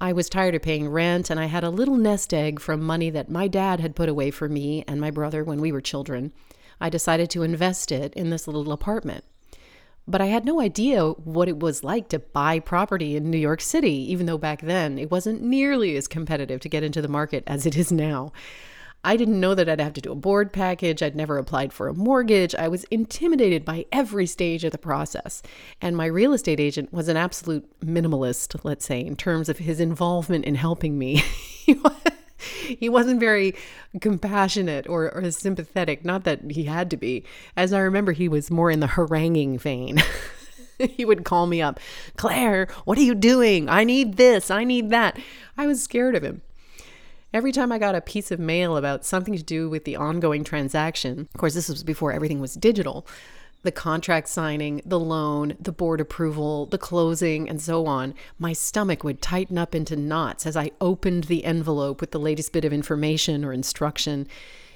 I 0.00 0.12
was 0.12 0.28
tired 0.28 0.54
of 0.54 0.62
paying 0.62 0.88
rent, 0.88 1.30
and 1.30 1.40
I 1.40 1.46
had 1.46 1.64
a 1.64 1.70
little 1.70 1.96
nest 1.96 2.32
egg 2.32 2.60
from 2.60 2.80
money 2.80 3.10
that 3.10 3.28
my 3.28 3.48
dad 3.48 3.80
had 3.80 3.96
put 3.96 4.08
away 4.08 4.30
for 4.30 4.48
me 4.48 4.84
and 4.86 5.00
my 5.00 5.10
brother 5.10 5.42
when 5.42 5.60
we 5.60 5.72
were 5.72 5.80
children. 5.80 6.32
I 6.80 6.90
decided 6.90 7.28
to 7.30 7.42
invest 7.42 7.90
it 7.90 8.14
in 8.14 8.30
this 8.30 8.46
little 8.46 8.70
apartment. 8.70 9.24
But 10.06 10.20
I 10.20 10.26
had 10.26 10.44
no 10.44 10.60
idea 10.60 11.08
what 11.10 11.48
it 11.48 11.58
was 11.58 11.82
like 11.82 12.08
to 12.10 12.20
buy 12.20 12.60
property 12.60 13.16
in 13.16 13.32
New 13.32 13.38
York 13.38 13.60
City, 13.60 14.12
even 14.12 14.26
though 14.26 14.38
back 14.38 14.60
then 14.60 14.96
it 14.96 15.10
wasn't 15.10 15.42
nearly 15.42 15.96
as 15.96 16.06
competitive 16.06 16.60
to 16.60 16.68
get 16.68 16.84
into 16.84 17.02
the 17.02 17.08
market 17.08 17.42
as 17.48 17.66
it 17.66 17.76
is 17.76 17.90
now. 17.90 18.32
I 19.04 19.16
didn't 19.16 19.40
know 19.40 19.54
that 19.54 19.68
I'd 19.68 19.80
have 19.80 19.94
to 19.94 20.00
do 20.00 20.12
a 20.12 20.16
board 20.16 20.52
package. 20.52 21.02
I'd 21.02 21.16
never 21.16 21.36
applied 21.36 21.72
for 21.72 21.88
a 21.88 21.94
mortgage. 21.94 22.54
I 22.54 22.68
was 22.68 22.84
intimidated 22.84 23.64
by 23.64 23.86
every 23.90 24.26
stage 24.26 24.62
of 24.62 24.70
the 24.70 24.78
process. 24.78 25.42
And 25.80 25.96
my 25.96 26.06
real 26.06 26.32
estate 26.32 26.60
agent 26.60 26.92
was 26.92 27.08
an 27.08 27.16
absolute 27.16 27.68
minimalist, 27.80 28.60
let's 28.62 28.84
say, 28.84 29.00
in 29.00 29.16
terms 29.16 29.48
of 29.48 29.58
his 29.58 29.80
involvement 29.80 30.44
in 30.44 30.54
helping 30.54 30.98
me. 30.98 31.24
he 32.78 32.88
wasn't 32.88 33.18
very 33.18 33.54
compassionate 34.00 34.88
or, 34.88 35.12
or 35.12 35.30
sympathetic. 35.32 36.04
Not 36.04 36.22
that 36.24 36.52
he 36.52 36.64
had 36.64 36.88
to 36.90 36.96
be. 36.96 37.24
As 37.56 37.72
I 37.72 37.80
remember, 37.80 38.12
he 38.12 38.28
was 38.28 38.50
more 38.50 38.70
in 38.70 38.80
the 38.80 38.86
haranguing 38.86 39.58
vein. 39.58 40.00
he 40.78 41.04
would 41.04 41.24
call 41.24 41.46
me 41.46 41.60
up, 41.60 41.80
Claire, 42.16 42.68
what 42.84 42.98
are 42.98 43.02
you 43.02 43.16
doing? 43.16 43.68
I 43.68 43.82
need 43.82 44.16
this. 44.16 44.50
I 44.50 44.62
need 44.62 44.90
that. 44.90 45.18
I 45.56 45.66
was 45.66 45.82
scared 45.82 46.14
of 46.14 46.22
him. 46.22 46.42
Every 47.32 47.52
time 47.52 47.72
I 47.72 47.78
got 47.78 47.94
a 47.94 48.02
piece 48.02 48.30
of 48.30 48.38
mail 48.38 48.76
about 48.76 49.06
something 49.06 49.34
to 49.34 49.42
do 49.42 49.70
with 49.70 49.84
the 49.84 49.96
ongoing 49.96 50.44
transaction, 50.44 51.28
of 51.34 51.40
course, 51.40 51.54
this 51.54 51.68
was 51.68 51.82
before 51.82 52.12
everything 52.12 52.40
was 52.40 52.54
digital, 52.54 53.06
the 53.62 53.72
contract 53.72 54.28
signing, 54.28 54.82
the 54.84 55.00
loan, 55.00 55.54
the 55.58 55.72
board 55.72 56.00
approval, 56.00 56.66
the 56.66 56.76
closing, 56.76 57.48
and 57.48 57.62
so 57.62 57.86
on, 57.86 58.12
my 58.38 58.52
stomach 58.52 59.02
would 59.02 59.22
tighten 59.22 59.56
up 59.56 59.74
into 59.74 59.96
knots 59.96 60.46
as 60.46 60.56
I 60.58 60.72
opened 60.80 61.24
the 61.24 61.44
envelope 61.44 62.02
with 62.02 62.10
the 62.10 62.20
latest 62.20 62.52
bit 62.52 62.66
of 62.66 62.72
information 62.72 63.44
or 63.44 63.52
instruction. 63.52 64.26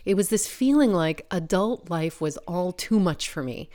It 0.07 0.15
was 0.15 0.31
this 0.31 0.47
feeling 0.47 0.93
like 0.95 1.27
adult 1.31 1.91
life 1.91 2.21
was 2.21 2.39
all 2.47 2.73
too 2.73 2.99
much 2.99 3.29
for 3.29 3.43
me. 3.43 3.69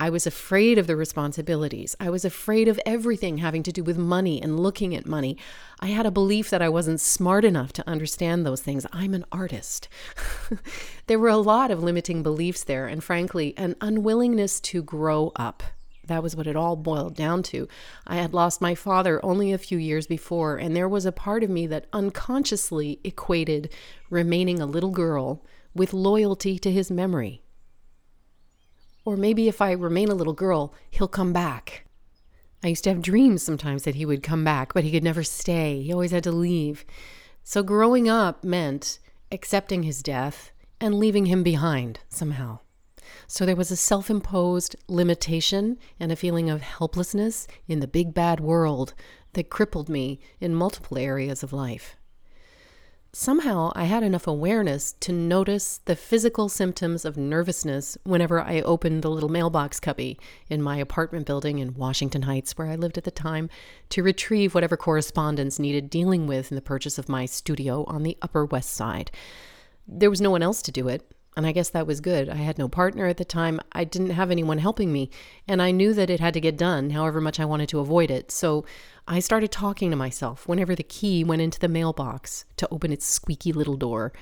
I 0.00 0.10
was 0.10 0.28
afraid 0.28 0.78
of 0.78 0.86
the 0.86 0.94
responsibilities. 0.94 1.96
I 1.98 2.08
was 2.08 2.24
afraid 2.24 2.68
of 2.68 2.78
everything 2.86 3.38
having 3.38 3.64
to 3.64 3.72
do 3.72 3.82
with 3.82 3.98
money 3.98 4.40
and 4.40 4.60
looking 4.60 4.94
at 4.94 5.06
money. 5.06 5.36
I 5.80 5.88
had 5.88 6.06
a 6.06 6.12
belief 6.12 6.50
that 6.50 6.62
I 6.62 6.68
wasn't 6.68 7.00
smart 7.00 7.44
enough 7.44 7.72
to 7.74 7.88
understand 7.88 8.46
those 8.46 8.60
things. 8.60 8.86
I'm 8.92 9.12
an 9.12 9.24
artist. 9.32 9.88
there 11.08 11.18
were 11.18 11.28
a 11.28 11.36
lot 11.36 11.72
of 11.72 11.82
limiting 11.82 12.22
beliefs 12.22 12.62
there, 12.62 12.86
and 12.86 13.02
frankly, 13.02 13.54
an 13.56 13.74
unwillingness 13.80 14.60
to 14.60 14.84
grow 14.84 15.32
up. 15.34 15.64
That 16.06 16.22
was 16.22 16.36
what 16.36 16.46
it 16.46 16.54
all 16.54 16.76
boiled 16.76 17.16
down 17.16 17.42
to. 17.44 17.66
I 18.06 18.16
had 18.16 18.32
lost 18.32 18.60
my 18.60 18.76
father 18.76 19.22
only 19.24 19.52
a 19.52 19.58
few 19.58 19.78
years 19.78 20.06
before, 20.06 20.58
and 20.58 20.76
there 20.76 20.88
was 20.88 21.06
a 21.06 21.12
part 21.12 21.42
of 21.42 21.50
me 21.50 21.66
that 21.66 21.86
unconsciously 21.92 23.00
equated 23.02 23.74
remaining 24.10 24.60
a 24.60 24.66
little 24.66 24.92
girl 24.92 25.44
with 25.74 25.92
loyalty 25.92 26.56
to 26.60 26.70
his 26.70 26.88
memory. 26.88 27.42
Or 29.08 29.16
maybe 29.16 29.48
if 29.48 29.62
I 29.62 29.72
remain 29.72 30.10
a 30.10 30.14
little 30.14 30.34
girl, 30.34 30.74
he'll 30.90 31.08
come 31.08 31.32
back. 31.32 31.86
I 32.62 32.68
used 32.68 32.84
to 32.84 32.90
have 32.90 33.00
dreams 33.00 33.42
sometimes 33.42 33.84
that 33.84 33.94
he 33.94 34.04
would 34.04 34.22
come 34.22 34.44
back, 34.44 34.74
but 34.74 34.84
he 34.84 34.90
could 34.90 35.02
never 35.02 35.22
stay. 35.22 35.80
He 35.80 35.90
always 35.90 36.10
had 36.10 36.24
to 36.24 36.30
leave. 36.30 36.84
So 37.42 37.62
growing 37.62 38.06
up 38.06 38.44
meant 38.44 38.98
accepting 39.32 39.82
his 39.82 40.02
death 40.02 40.52
and 40.78 40.98
leaving 40.98 41.24
him 41.24 41.42
behind 41.42 42.00
somehow. 42.10 42.58
So 43.26 43.46
there 43.46 43.56
was 43.56 43.70
a 43.70 43.76
self 43.76 44.10
imposed 44.10 44.76
limitation 44.88 45.78
and 45.98 46.12
a 46.12 46.14
feeling 46.14 46.50
of 46.50 46.60
helplessness 46.60 47.46
in 47.66 47.80
the 47.80 47.88
big 47.88 48.12
bad 48.12 48.40
world 48.40 48.92
that 49.32 49.48
crippled 49.48 49.88
me 49.88 50.20
in 50.38 50.54
multiple 50.54 50.98
areas 50.98 51.42
of 51.42 51.54
life. 51.54 51.96
Somehow 53.14 53.72
I 53.74 53.84
had 53.84 54.02
enough 54.02 54.26
awareness 54.26 54.92
to 55.00 55.12
notice 55.12 55.80
the 55.86 55.96
physical 55.96 56.50
symptoms 56.50 57.06
of 57.06 57.16
nervousness 57.16 57.96
whenever 58.04 58.38
I 58.38 58.60
opened 58.60 59.02
the 59.02 59.10
little 59.10 59.30
mailbox 59.30 59.80
cubby 59.80 60.18
in 60.50 60.60
my 60.60 60.76
apartment 60.76 61.26
building 61.26 61.58
in 61.58 61.74
Washington 61.74 62.22
Heights, 62.22 62.58
where 62.58 62.68
I 62.68 62.76
lived 62.76 62.98
at 62.98 63.04
the 63.04 63.10
time, 63.10 63.48
to 63.88 64.02
retrieve 64.02 64.54
whatever 64.54 64.76
correspondence 64.76 65.58
needed 65.58 65.88
dealing 65.88 66.26
with 66.26 66.52
in 66.52 66.54
the 66.54 66.62
purchase 66.62 66.98
of 66.98 67.08
my 67.08 67.24
studio 67.24 67.84
on 67.84 68.02
the 68.02 68.18
Upper 68.20 68.44
West 68.44 68.74
Side. 68.74 69.10
There 69.86 70.10
was 70.10 70.20
no 70.20 70.30
one 70.30 70.42
else 70.42 70.60
to 70.62 70.72
do 70.72 70.86
it, 70.88 71.10
and 71.36 71.46
I 71.46 71.52
guess 71.52 71.70
that 71.70 71.86
was 71.86 72.00
good. 72.00 72.28
I 72.28 72.36
had 72.36 72.58
no 72.58 72.68
partner 72.68 73.06
at 73.06 73.16
the 73.16 73.24
time. 73.24 73.60
I 73.72 73.84
didn't 73.84 74.10
have 74.10 74.30
anyone 74.30 74.58
helping 74.58 74.92
me, 74.92 75.10
and 75.46 75.62
I 75.62 75.70
knew 75.70 75.94
that 75.94 76.10
it 76.10 76.20
had 76.20 76.34
to 76.34 76.40
get 76.40 76.56
done, 76.56 76.90
however 76.90 77.20
much 77.20 77.38
I 77.38 77.44
wanted 77.44 77.68
to 77.70 77.80
avoid 77.80 78.10
it. 78.10 78.30
So 78.30 78.64
I 79.06 79.20
started 79.20 79.52
talking 79.52 79.90
to 79.90 79.96
myself 79.96 80.48
whenever 80.48 80.74
the 80.74 80.82
key 80.82 81.24
went 81.24 81.42
into 81.42 81.60
the 81.60 81.68
mailbox 81.68 82.44
to 82.56 82.68
open 82.70 82.92
its 82.92 83.06
squeaky 83.06 83.52
little 83.52 83.76
door. 83.76 84.12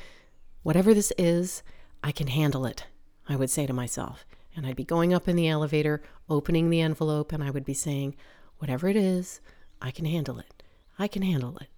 Whatever 0.63 0.93
this 0.93 1.13
is, 1.17 1.63
I 2.03 2.13
can 2.13 2.27
handle 2.27 2.67
it, 2.67 2.85
I 3.29 3.37
would 3.37 3.51
say 3.51 3.67
to 3.67 3.73
myself. 3.73 4.27
And 4.55 4.67
I'd 4.67 4.77
be 4.77 4.85
going 4.85 5.13
up 5.13 5.29
in 5.29 5.37
the 5.37 5.49
elevator, 5.49 6.03
opening 6.29 6.71
the 6.71 6.81
envelope, 6.81 7.33
and 7.33 7.43
I 7.43 7.51
would 7.51 7.65
be 7.65 7.75
saying, 7.75 8.17
Whatever 8.59 8.89
it 8.89 8.97
is, 8.97 9.41
I 9.83 9.91
can 9.91 10.07
handle 10.07 10.39
it. 10.39 10.63
I 10.99 11.09
can 11.09 11.23
handle 11.23 11.57
it. 11.59 11.69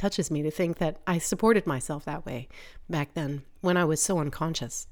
Touches 0.00 0.30
me 0.30 0.42
to 0.42 0.50
think 0.50 0.78
that 0.78 0.96
I 1.06 1.18
supported 1.18 1.66
myself 1.66 2.06
that 2.06 2.24
way 2.24 2.48
back 2.88 3.12
then 3.12 3.42
when 3.60 3.76
I 3.76 3.84
was 3.84 4.00
so 4.00 4.18
unconscious. 4.18 4.86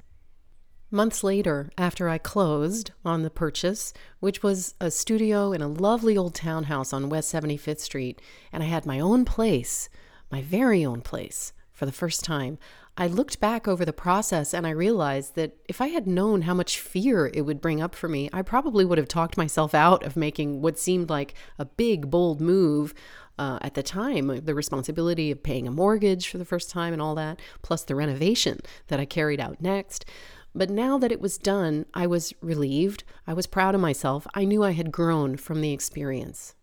Months 0.90 1.24
later, 1.24 1.70
after 1.78 2.10
I 2.10 2.18
closed 2.18 2.90
on 3.06 3.22
the 3.22 3.30
purchase, 3.30 3.94
which 4.20 4.42
was 4.42 4.74
a 4.82 4.90
studio 4.90 5.52
in 5.52 5.62
a 5.62 5.68
lovely 5.68 6.16
old 6.16 6.34
townhouse 6.34 6.92
on 6.92 7.08
West 7.08 7.32
75th 7.32 7.80
Street, 7.80 8.20
and 8.52 8.62
I 8.62 8.66
had 8.66 8.84
my 8.84 9.00
own 9.00 9.24
place, 9.24 9.88
my 10.30 10.42
very 10.42 10.84
own 10.84 11.00
place, 11.00 11.54
for 11.72 11.86
the 11.86 11.92
first 11.92 12.22
time, 12.22 12.58
I 13.00 13.06
looked 13.06 13.38
back 13.38 13.68
over 13.68 13.84
the 13.84 13.92
process 13.92 14.52
and 14.52 14.66
I 14.66 14.70
realized 14.70 15.36
that 15.36 15.56
if 15.68 15.80
I 15.80 15.86
had 15.86 16.08
known 16.08 16.42
how 16.42 16.52
much 16.52 16.80
fear 16.80 17.30
it 17.32 17.42
would 17.42 17.60
bring 17.60 17.80
up 17.80 17.94
for 17.94 18.08
me, 18.08 18.28
I 18.32 18.42
probably 18.42 18.84
would 18.84 18.98
have 18.98 19.06
talked 19.06 19.36
myself 19.36 19.72
out 19.72 20.04
of 20.04 20.16
making 20.16 20.62
what 20.62 20.80
seemed 20.80 21.08
like 21.08 21.34
a 21.60 21.64
big, 21.64 22.10
bold 22.10 22.40
move 22.40 22.92
uh, 23.38 23.60
at 23.62 23.74
the 23.74 23.84
time 23.84 24.44
the 24.44 24.52
responsibility 24.52 25.30
of 25.30 25.44
paying 25.44 25.68
a 25.68 25.70
mortgage 25.70 26.26
for 26.26 26.38
the 26.38 26.44
first 26.44 26.70
time 26.70 26.92
and 26.92 27.00
all 27.00 27.14
that, 27.14 27.40
plus 27.62 27.84
the 27.84 27.94
renovation 27.94 28.58
that 28.88 28.98
I 28.98 29.04
carried 29.04 29.38
out 29.38 29.60
next. 29.60 30.04
But 30.52 30.68
now 30.68 30.98
that 30.98 31.12
it 31.12 31.20
was 31.20 31.38
done, 31.38 31.86
I 31.94 32.08
was 32.08 32.34
relieved. 32.40 33.04
I 33.28 33.32
was 33.32 33.46
proud 33.46 33.76
of 33.76 33.80
myself. 33.80 34.26
I 34.34 34.44
knew 34.44 34.64
I 34.64 34.72
had 34.72 34.90
grown 34.90 35.36
from 35.36 35.60
the 35.60 35.72
experience. 35.72 36.56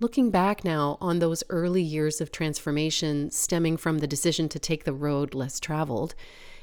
Looking 0.00 0.30
back 0.30 0.64
now 0.64 0.96
on 1.00 1.18
those 1.18 1.42
early 1.48 1.82
years 1.82 2.20
of 2.20 2.30
transformation 2.30 3.30
stemming 3.30 3.76
from 3.76 3.98
the 3.98 4.06
decision 4.06 4.48
to 4.50 4.58
take 4.58 4.84
the 4.84 4.92
road 4.92 5.34
less 5.34 5.58
traveled, 5.58 6.14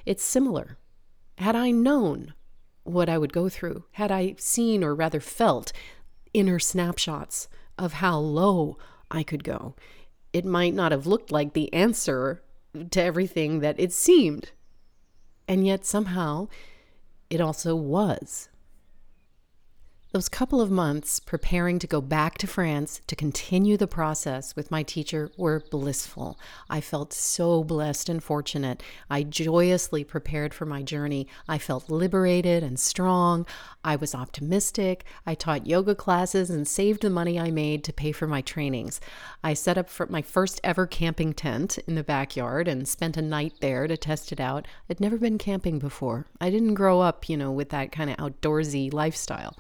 it's 0.06 0.24
similar. 0.24 0.78
Had 1.38 1.56
I 1.56 1.72
known 1.72 2.34
what 2.84 3.10
I 3.10 3.18
would 3.18 3.34
go 3.34 3.50
through, 3.50 3.84
had 3.94 4.12
I 4.12 4.36
seen 4.38 4.84
or 4.84 4.96
rather 4.96 5.20
felt 5.20 5.74
inner 6.34 6.60
snapshots 6.60 7.50
of 7.78 7.94
how 7.94 8.18
low 8.20 8.78
I 9.12 9.24
could 9.24 9.44
go, 9.44 9.76
it 10.32 10.46
might 10.46 10.74
not 10.74 10.94
have 10.94 11.06
looked 11.06 11.32
like 11.32 11.54
the 11.54 11.74
answer 11.74 12.42
to 12.92 13.02
everything 13.02 13.60
that 13.60 13.80
it 13.80 13.92
seemed 13.92 14.52
and 15.48 15.66
yet 15.66 15.86
somehow 15.86 16.48
it 17.30 17.42
also 17.42 17.76
was. 17.76 18.50
Those 20.16 20.30
couple 20.30 20.62
of 20.62 20.72
months 20.72 21.20
preparing 21.20 21.78
to 21.78 21.88
go 21.88 22.00
back 22.00 22.38
to 22.38 22.48
France 22.48 23.02
to 23.08 23.18
continue 23.18 23.76
the 23.76 23.86
process 23.86 24.56
with 24.56 24.72
my 24.72 24.82
teacher 24.82 25.30
were 25.36 25.62
blissful. 25.70 26.40
I 26.70 26.80
felt 26.80 27.12
so 27.12 27.66
blessed 27.66 28.08
and 28.08 28.24
fortunate. 28.24 28.82
I 29.10 29.24
joyously 29.24 30.06
prepared 30.06 30.54
for 30.54 30.66
my 30.66 30.84
journey. 30.84 31.28
I 31.50 31.58
felt 31.58 31.90
liberated 31.90 32.64
and 32.64 32.80
strong. 32.80 33.46
I 33.84 33.98
was 33.98 34.16
optimistic. 34.16 35.04
I 35.26 35.36
taught 35.36 35.68
yoga 35.68 35.96
classes 35.96 36.50
and 36.50 36.66
saved 36.66 37.02
the 37.02 37.10
money 37.10 37.38
I 37.38 37.52
made 37.52 37.84
to 37.84 37.92
pay 37.92 38.14
for 38.14 38.26
my 38.26 38.40
trainings. 38.40 39.02
I 39.44 39.54
set 39.54 39.78
up 39.78 39.90
my 40.10 40.22
first 40.22 40.62
ever 40.64 40.88
camping 40.88 41.34
tent 41.34 41.78
in 41.90 41.96
the 41.96 42.06
backyard 42.06 42.70
and 42.70 42.88
spent 42.88 43.18
a 43.18 43.22
night 43.22 43.56
there 43.60 43.86
to 43.86 43.98
test 43.98 44.32
it 44.32 44.40
out. 44.40 44.66
I'd 44.90 45.02
never 45.02 45.18
been 45.18 45.38
camping 45.38 45.78
before. 45.78 46.26
I 46.40 46.50
didn't 46.52 46.76
grow 46.76 47.02
up, 47.02 47.28
you 47.28 47.36
know, 47.36 47.52
with 47.52 47.68
that 47.72 47.92
kind 47.92 48.10
of 48.10 48.16
outdoorsy 48.16 48.94
lifestyle. 48.94 49.58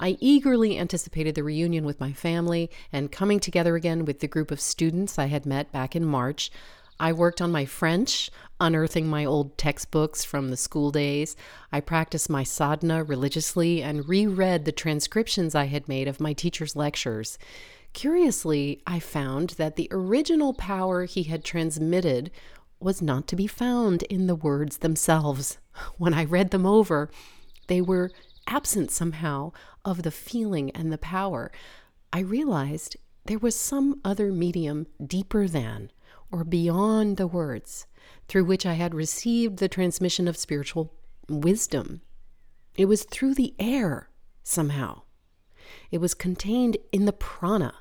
I 0.00 0.16
eagerly 0.20 0.78
anticipated 0.78 1.34
the 1.34 1.42
reunion 1.42 1.84
with 1.84 2.00
my 2.00 2.12
family 2.12 2.70
and 2.92 3.10
coming 3.10 3.40
together 3.40 3.74
again 3.74 4.04
with 4.04 4.20
the 4.20 4.28
group 4.28 4.50
of 4.50 4.60
students 4.60 5.18
I 5.18 5.26
had 5.26 5.44
met 5.44 5.72
back 5.72 5.96
in 5.96 6.04
March. 6.04 6.50
I 7.00 7.12
worked 7.12 7.40
on 7.40 7.52
my 7.52 7.64
French, 7.64 8.30
unearthing 8.60 9.08
my 9.08 9.24
old 9.24 9.58
textbooks 9.58 10.24
from 10.24 10.50
the 10.50 10.56
school 10.56 10.90
days. 10.90 11.36
I 11.72 11.80
practiced 11.80 12.30
my 12.30 12.42
sadhana 12.42 13.04
religiously 13.04 13.82
and 13.82 14.08
reread 14.08 14.64
the 14.64 14.72
transcriptions 14.72 15.54
I 15.54 15.66
had 15.66 15.88
made 15.88 16.08
of 16.08 16.20
my 16.20 16.32
teacher's 16.32 16.76
lectures. 16.76 17.38
Curiously, 17.92 18.82
I 18.86 19.00
found 19.00 19.50
that 19.50 19.76
the 19.76 19.88
original 19.90 20.54
power 20.54 21.04
he 21.04 21.24
had 21.24 21.44
transmitted 21.44 22.30
was 22.80 23.02
not 23.02 23.26
to 23.28 23.36
be 23.36 23.46
found 23.46 24.04
in 24.04 24.26
the 24.28 24.36
words 24.36 24.78
themselves. 24.78 25.58
When 25.96 26.14
I 26.14 26.24
read 26.24 26.50
them 26.50 26.66
over, 26.66 27.08
they 27.68 27.80
were 27.80 28.10
absent 28.48 28.90
somehow 28.90 29.52
of 29.84 30.02
the 30.02 30.10
feeling 30.10 30.70
and 30.70 30.92
the 30.92 30.98
power. 30.98 31.52
I 32.12 32.20
realized 32.20 32.96
there 33.26 33.38
was 33.38 33.54
some 33.54 34.00
other 34.04 34.32
medium 34.32 34.86
deeper 35.04 35.46
than 35.46 35.92
or 36.32 36.42
beyond 36.42 37.16
the 37.16 37.26
words 37.26 37.86
through 38.26 38.44
which 38.44 38.66
I 38.66 38.74
had 38.74 38.94
received 38.94 39.58
the 39.58 39.68
transmission 39.68 40.26
of 40.26 40.36
spiritual 40.36 40.92
wisdom. 41.28 42.00
It 42.74 42.86
was 42.86 43.04
through 43.04 43.34
the 43.34 43.54
air, 43.58 44.08
somehow. 44.42 45.02
It 45.90 45.98
was 45.98 46.14
contained 46.14 46.78
in 46.92 47.04
the 47.04 47.12
prana. 47.12 47.74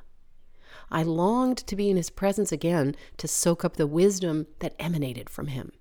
I 0.90 1.04
longed 1.04 1.58
to 1.60 1.76
be 1.76 1.90
in 1.90 1.98
his 1.98 2.10
presence 2.10 2.52
again 2.52 2.96
to 3.18 3.28
soak 3.28 3.66
up 3.66 3.76
the 3.76 3.88
wisdom 3.88 4.48
that 4.60 4.76
emanated 4.80 5.30
from 5.30 5.48
him. 5.48 5.72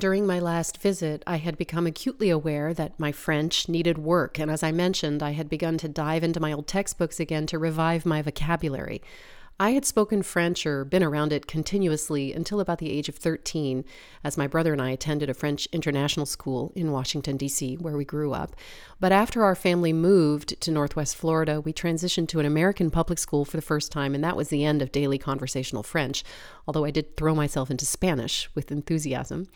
During 0.00 0.26
my 0.26 0.38
last 0.38 0.78
visit, 0.78 1.22
I 1.26 1.36
had 1.36 1.58
become 1.58 1.86
acutely 1.86 2.30
aware 2.30 2.72
that 2.72 2.98
my 2.98 3.12
French 3.12 3.68
needed 3.68 3.98
work, 3.98 4.38
and 4.38 4.50
as 4.50 4.62
I 4.62 4.72
mentioned, 4.72 5.22
I 5.22 5.32
had 5.32 5.50
begun 5.50 5.76
to 5.76 5.90
dive 5.90 6.24
into 6.24 6.40
my 6.40 6.54
old 6.54 6.66
textbooks 6.66 7.20
again 7.20 7.44
to 7.48 7.58
revive 7.58 8.06
my 8.06 8.22
vocabulary. 8.22 9.02
I 9.58 9.72
had 9.72 9.84
spoken 9.84 10.22
French 10.22 10.64
or 10.64 10.86
been 10.86 11.02
around 11.02 11.34
it 11.34 11.46
continuously 11.46 12.32
until 12.32 12.60
about 12.60 12.78
the 12.78 12.90
age 12.90 13.10
of 13.10 13.16
13, 13.16 13.84
as 14.24 14.38
my 14.38 14.46
brother 14.46 14.72
and 14.72 14.80
I 14.80 14.88
attended 14.88 15.28
a 15.28 15.34
French 15.34 15.68
international 15.70 16.24
school 16.24 16.72
in 16.74 16.92
Washington, 16.92 17.36
D.C., 17.36 17.76
where 17.76 17.98
we 17.98 18.06
grew 18.06 18.32
up. 18.32 18.56
But 19.00 19.12
after 19.12 19.44
our 19.44 19.54
family 19.54 19.92
moved 19.92 20.58
to 20.62 20.70
Northwest 20.70 21.14
Florida, 21.14 21.60
we 21.60 21.74
transitioned 21.74 22.28
to 22.28 22.40
an 22.40 22.46
American 22.46 22.90
public 22.90 23.18
school 23.18 23.44
for 23.44 23.58
the 23.58 23.62
first 23.62 23.92
time, 23.92 24.14
and 24.14 24.24
that 24.24 24.34
was 24.34 24.48
the 24.48 24.64
end 24.64 24.80
of 24.80 24.92
daily 24.92 25.18
conversational 25.18 25.82
French, 25.82 26.24
although 26.66 26.86
I 26.86 26.90
did 26.90 27.18
throw 27.18 27.34
myself 27.34 27.70
into 27.70 27.84
Spanish 27.84 28.48
with 28.54 28.72
enthusiasm. 28.72 29.46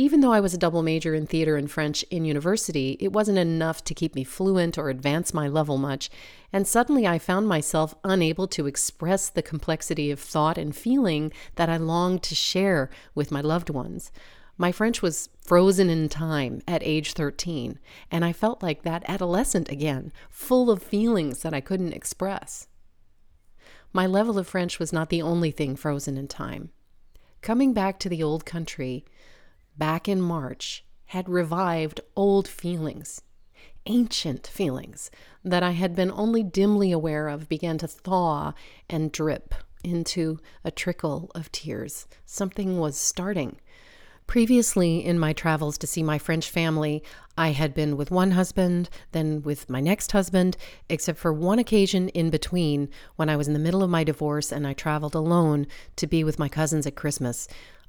Even 0.00 0.20
though 0.20 0.32
I 0.32 0.38
was 0.38 0.54
a 0.54 0.58
double 0.58 0.84
major 0.84 1.12
in 1.12 1.26
theater 1.26 1.56
and 1.56 1.68
French 1.68 2.04
in 2.04 2.24
university, 2.24 2.96
it 3.00 3.12
wasn't 3.12 3.36
enough 3.36 3.82
to 3.82 3.94
keep 3.94 4.14
me 4.14 4.22
fluent 4.22 4.78
or 4.78 4.90
advance 4.90 5.34
my 5.34 5.48
level 5.48 5.76
much, 5.76 6.08
and 6.52 6.68
suddenly 6.68 7.04
I 7.04 7.18
found 7.18 7.48
myself 7.48 7.96
unable 8.04 8.46
to 8.46 8.68
express 8.68 9.28
the 9.28 9.42
complexity 9.42 10.12
of 10.12 10.20
thought 10.20 10.56
and 10.56 10.74
feeling 10.74 11.32
that 11.56 11.68
I 11.68 11.78
longed 11.78 12.22
to 12.22 12.36
share 12.36 12.90
with 13.16 13.32
my 13.32 13.40
loved 13.40 13.70
ones. 13.70 14.12
My 14.56 14.70
French 14.70 15.02
was 15.02 15.30
frozen 15.40 15.90
in 15.90 16.08
time 16.08 16.62
at 16.68 16.84
age 16.84 17.14
13, 17.14 17.80
and 18.08 18.24
I 18.24 18.32
felt 18.32 18.62
like 18.62 18.82
that 18.82 19.02
adolescent 19.08 19.68
again, 19.68 20.12
full 20.30 20.70
of 20.70 20.80
feelings 20.80 21.42
that 21.42 21.54
I 21.54 21.60
couldn't 21.60 21.92
express. 21.92 22.68
My 23.92 24.06
level 24.06 24.38
of 24.38 24.46
French 24.46 24.78
was 24.78 24.92
not 24.92 25.08
the 25.08 25.22
only 25.22 25.50
thing 25.50 25.74
frozen 25.74 26.16
in 26.16 26.28
time. 26.28 26.70
Coming 27.40 27.72
back 27.72 27.98
to 28.00 28.08
the 28.08 28.22
old 28.22 28.44
country, 28.44 29.04
back 29.78 30.08
in 30.08 30.20
March 30.20 30.84
had 31.06 31.28
revived 31.28 32.00
old 32.16 32.46
feelings. 32.46 33.22
Ancient 33.86 34.46
feelings 34.46 35.10
that 35.42 35.62
I 35.62 35.70
had 35.70 35.94
been 35.94 36.10
only 36.10 36.42
dimly 36.42 36.92
aware 36.92 37.28
of 37.28 37.48
began 37.48 37.78
to 37.78 37.88
thaw 37.88 38.52
and 38.90 39.10
drip 39.10 39.54
into 39.82 40.38
a 40.64 40.70
trickle 40.70 41.30
of 41.34 41.50
tears. 41.52 42.06
Something 42.26 42.78
was 42.78 42.98
starting. 42.98 43.58
Previously, 44.26 45.02
in 45.02 45.18
my 45.18 45.32
travels 45.32 45.78
to 45.78 45.86
see 45.86 46.02
my 46.02 46.18
French 46.18 46.50
family, 46.50 47.02
I 47.38 47.52
had 47.52 47.72
been 47.72 47.96
with 47.96 48.10
one 48.10 48.32
husband, 48.32 48.90
then 49.12 49.40
with 49.40 49.70
my 49.70 49.80
next 49.80 50.12
husband, 50.12 50.58
except 50.90 51.18
for 51.18 51.32
one 51.32 51.58
occasion 51.58 52.10
in 52.10 52.28
between 52.28 52.90
when 53.16 53.30
I 53.30 53.36
was 53.36 53.48
in 53.48 53.54
the 53.54 53.58
middle 53.58 53.82
of 53.82 53.88
my 53.88 54.04
divorce 54.04 54.52
and 54.52 54.66
I 54.66 54.74
traveled 54.74 55.14
alone 55.14 55.66
to 55.96 56.06
be 56.06 56.24
with 56.24 56.38
my 56.38 56.50
cousins 56.50 56.86
at 56.86 56.94
Christmas. 56.94 57.48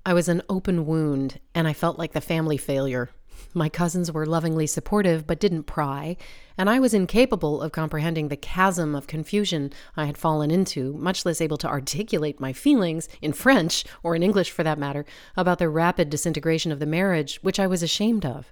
I 0.10 0.14
was 0.14 0.28
an 0.28 0.42
open 0.50 0.88
wound, 0.88 1.40
and 1.54 1.68
I 1.68 1.74
felt 1.74 2.00
like 2.00 2.14
the 2.14 2.20
family 2.20 2.58
failure. 2.58 3.12
My 3.54 3.70
cousins 3.70 4.12
were 4.12 4.26
lovingly 4.26 4.66
supportive 4.66 5.28
but 5.28 5.40
didn't 5.40 5.66
pry, 5.66 6.18
and 6.58 6.68
I 6.68 6.80
was 6.80 6.96
incapable 6.96 7.62
of 7.62 7.74
comprehending 7.74 8.30
the 8.30 8.36
chasm 8.36 8.96
of 8.96 9.06
confusion 9.06 9.72
I 9.96 10.06
had 10.06 10.18
fallen 10.18 10.50
into, 10.50 10.94
much 10.94 11.28
less 11.28 11.42
able 11.42 11.58
to 11.58 11.68
articulate 11.68 12.40
my 12.40 12.54
feelings, 12.54 13.08
in 13.22 13.34
French, 13.34 13.86
or 14.02 14.16
in 14.16 14.24
English 14.24 14.50
for 14.50 14.64
that 14.64 14.80
matter, 14.80 15.06
about 15.38 15.60
the 15.60 15.70
rapid 15.70 16.10
disintegration 16.10 16.72
of 16.72 16.80
the 16.80 16.88
marriage, 16.88 17.38
which 17.44 17.60
I 17.60 17.68
was 17.68 17.84
ashamed 17.84 18.26
of. 18.26 18.52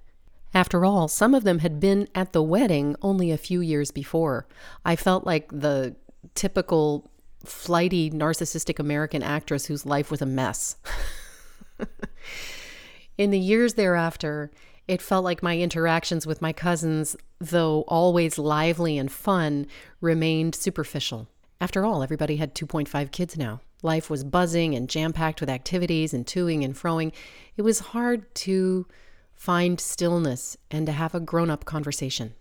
After 0.54 0.86
all, 0.86 1.08
some 1.08 1.34
of 1.34 1.44
them 1.44 1.58
had 1.58 1.80
been 1.80 2.08
at 2.14 2.34
the 2.34 2.44
wedding 2.44 2.96
only 3.02 3.32
a 3.32 3.36
few 3.36 3.62
years 3.62 3.90
before. 3.90 4.48
I 4.86 4.96
felt 4.96 5.26
like 5.26 5.50
the 5.52 5.96
typical 6.36 7.10
flighty, 7.44 8.12
narcissistic 8.12 8.78
American 8.78 9.24
actress 9.24 9.66
whose 9.66 9.88
life 9.88 10.12
was 10.12 10.22
a 10.22 10.28
mess. 10.28 10.76
In 13.18 13.32
the 13.32 13.40
years 13.40 13.74
thereafter, 13.74 14.52
it 14.88 15.02
felt 15.02 15.24
like 15.24 15.44
my 15.44 15.58
interactions 15.58 16.26
with 16.26 16.42
my 16.42 16.54
cousins, 16.54 17.16
though 17.40 17.82
always 17.88 18.38
lively 18.38 18.98
and 18.98 19.12
fun, 19.12 19.68
remained 20.00 20.56
superficial. 20.56 21.28
After 21.60 21.84
all, 21.86 22.04
everybody 22.04 22.38
had 22.38 22.56
2.5 22.56 23.12
kids 23.12 23.38
now. 23.38 23.62
Life 23.84 24.10
was 24.10 24.24
buzzing 24.24 24.76
and 24.76 24.90
jam 24.90 25.14
packed 25.14 25.42
with 25.42 25.50
activities 25.50 26.14
and 26.14 26.26
toing 26.26 26.64
and 26.64 26.76
froing. 26.76 27.12
It 27.58 27.64
was 27.64 27.80
hard 27.80 28.34
to 28.36 28.88
find 29.36 29.80
stillness 29.80 30.58
and 30.72 30.86
to 30.86 30.92
have 30.92 31.14
a 31.14 31.20
grown 31.20 31.50
up 31.50 31.66
conversation. 31.66 32.34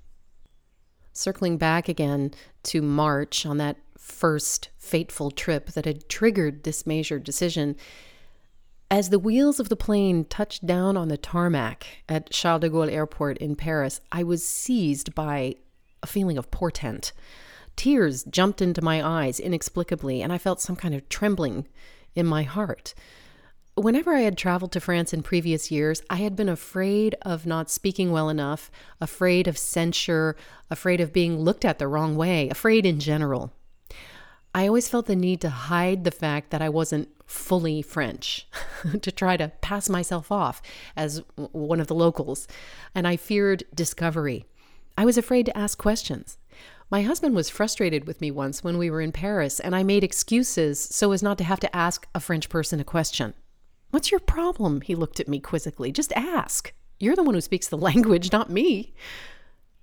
Circling 1.12 1.59
back 1.59 1.88
again 1.88 2.33
to 2.64 2.81
March 2.81 3.44
on 3.44 3.59
that 3.59 3.77
first 3.99 4.70
fateful 4.79 5.31
trip 5.31 5.72
that 5.72 5.85
had 5.85 6.09
triggered 6.09 6.62
this 6.62 6.87
major 6.87 7.18
decision, 7.18 7.77
as 8.90 9.11
the 9.11 9.18
wheels 9.18 9.59
of 9.59 9.68
the 9.68 9.77
plane 9.77 10.25
touched 10.25 10.64
down 10.64 10.96
on 10.96 11.09
the 11.09 11.16
tarmac 11.16 11.87
at 12.09 12.31
Charles 12.31 12.61
de 12.61 12.70
Gaulle 12.70 12.90
Airport 12.90 13.38
in 13.38 13.57
Paris, 13.57 14.01
I 14.12 14.22
was 14.22 14.46
seized 14.46 15.14
by 15.14 15.57
a 16.03 16.07
feeling 16.07 16.38
of 16.38 16.51
portent. 16.51 17.12
Tears 17.75 18.25
jumped 18.25 18.62
into 18.62 18.83
my 18.83 19.07
eyes 19.07 19.40
inexplicably, 19.40 20.22
and 20.22 20.33
I 20.33 20.38
felt 20.38 20.61
some 20.61 20.77
kind 20.77 20.94
of 20.94 21.09
trembling 21.09 21.66
in 22.14 22.27
my 22.27 22.44
heart. 22.44 22.94
Whenever 23.75 24.14
I 24.14 24.20
had 24.20 24.38
traveled 24.38 24.72
to 24.72 24.81
France 24.81 25.12
in 25.12 25.22
previous 25.22 25.70
years, 25.70 26.01
I 26.09 26.16
had 26.16 26.35
been 26.35 26.49
afraid 26.49 27.14
of 27.22 27.44
not 27.44 27.70
speaking 27.70 28.11
well 28.11 28.31
enough, 28.31 28.70
afraid 29.01 29.46
of 29.46 29.59
censure, 29.59 30.37
afraid 30.70 31.01
of 31.01 31.12
being 31.12 31.40
looked 31.40 31.64
at 31.64 31.79
the 31.79 31.88
wrong 31.88 32.16
way, 32.16 32.49
afraid 32.49 32.87
in 32.87 33.01
general. 33.01 33.53
I 34.57 34.66
always 34.66 34.88
felt 34.88 35.05
the 35.05 35.14
need 35.14 35.42
to 35.42 35.51
hide 35.51 36.05
the 36.05 36.11
fact 36.11 36.49
that 36.49 36.62
I 36.62 36.71
wasn't 36.71 37.11
fully 37.27 37.83
French, 37.83 38.49
to 39.03 39.12
try 39.12 39.37
to 39.37 39.53
pass 39.61 39.90
myself 39.90 40.33
off 40.33 40.62
as 40.97 41.23
one 41.37 41.79
of 41.79 41.88
the 41.88 41.95
locals. 41.95 42.49
And 42.95 43.07
I 43.07 43.16
feared 43.16 43.64
discovery. 43.75 44.47
I 44.97 45.05
was 45.05 45.19
afraid 45.19 45.45
to 45.45 45.59
ask 45.59 45.77
questions. 45.77 46.38
My 46.90 47.03
husband 47.03 47.35
was 47.35 47.51
frustrated 47.51 48.07
with 48.07 48.23
me 48.23 48.31
once 48.31 48.64
when 48.64 48.79
we 48.79 48.88
were 48.90 49.03
in 49.03 49.12
Paris, 49.12 49.61
and 49.61 49.77
I 49.77 49.83
made 49.83 50.03
excuses 50.03 50.81
so 50.81 51.12
as 51.12 51.23
not 51.23 51.37
to 51.37 51.45
have 51.45 51.61
to 51.61 51.77
ask 51.77 52.09
a 52.14 52.21
French 52.21 52.49
person 52.49 52.81
a 52.81 52.85
question. 52.85 53.35
What's 53.90 54.11
your 54.11 54.21
problem? 54.21 54.81
He 54.81 54.95
looked 54.95 55.21
at 55.21 55.29
me 55.29 55.38
quizzically. 55.38 55.92
Just 55.92 56.14
ask. 56.14 56.73
You're 56.99 57.14
the 57.14 57.25
one 57.25 57.35
who 57.35 57.42
speaks 57.42 57.69
the 57.69 57.77
language, 57.90 58.33
not 58.33 58.49
me. 58.49 58.95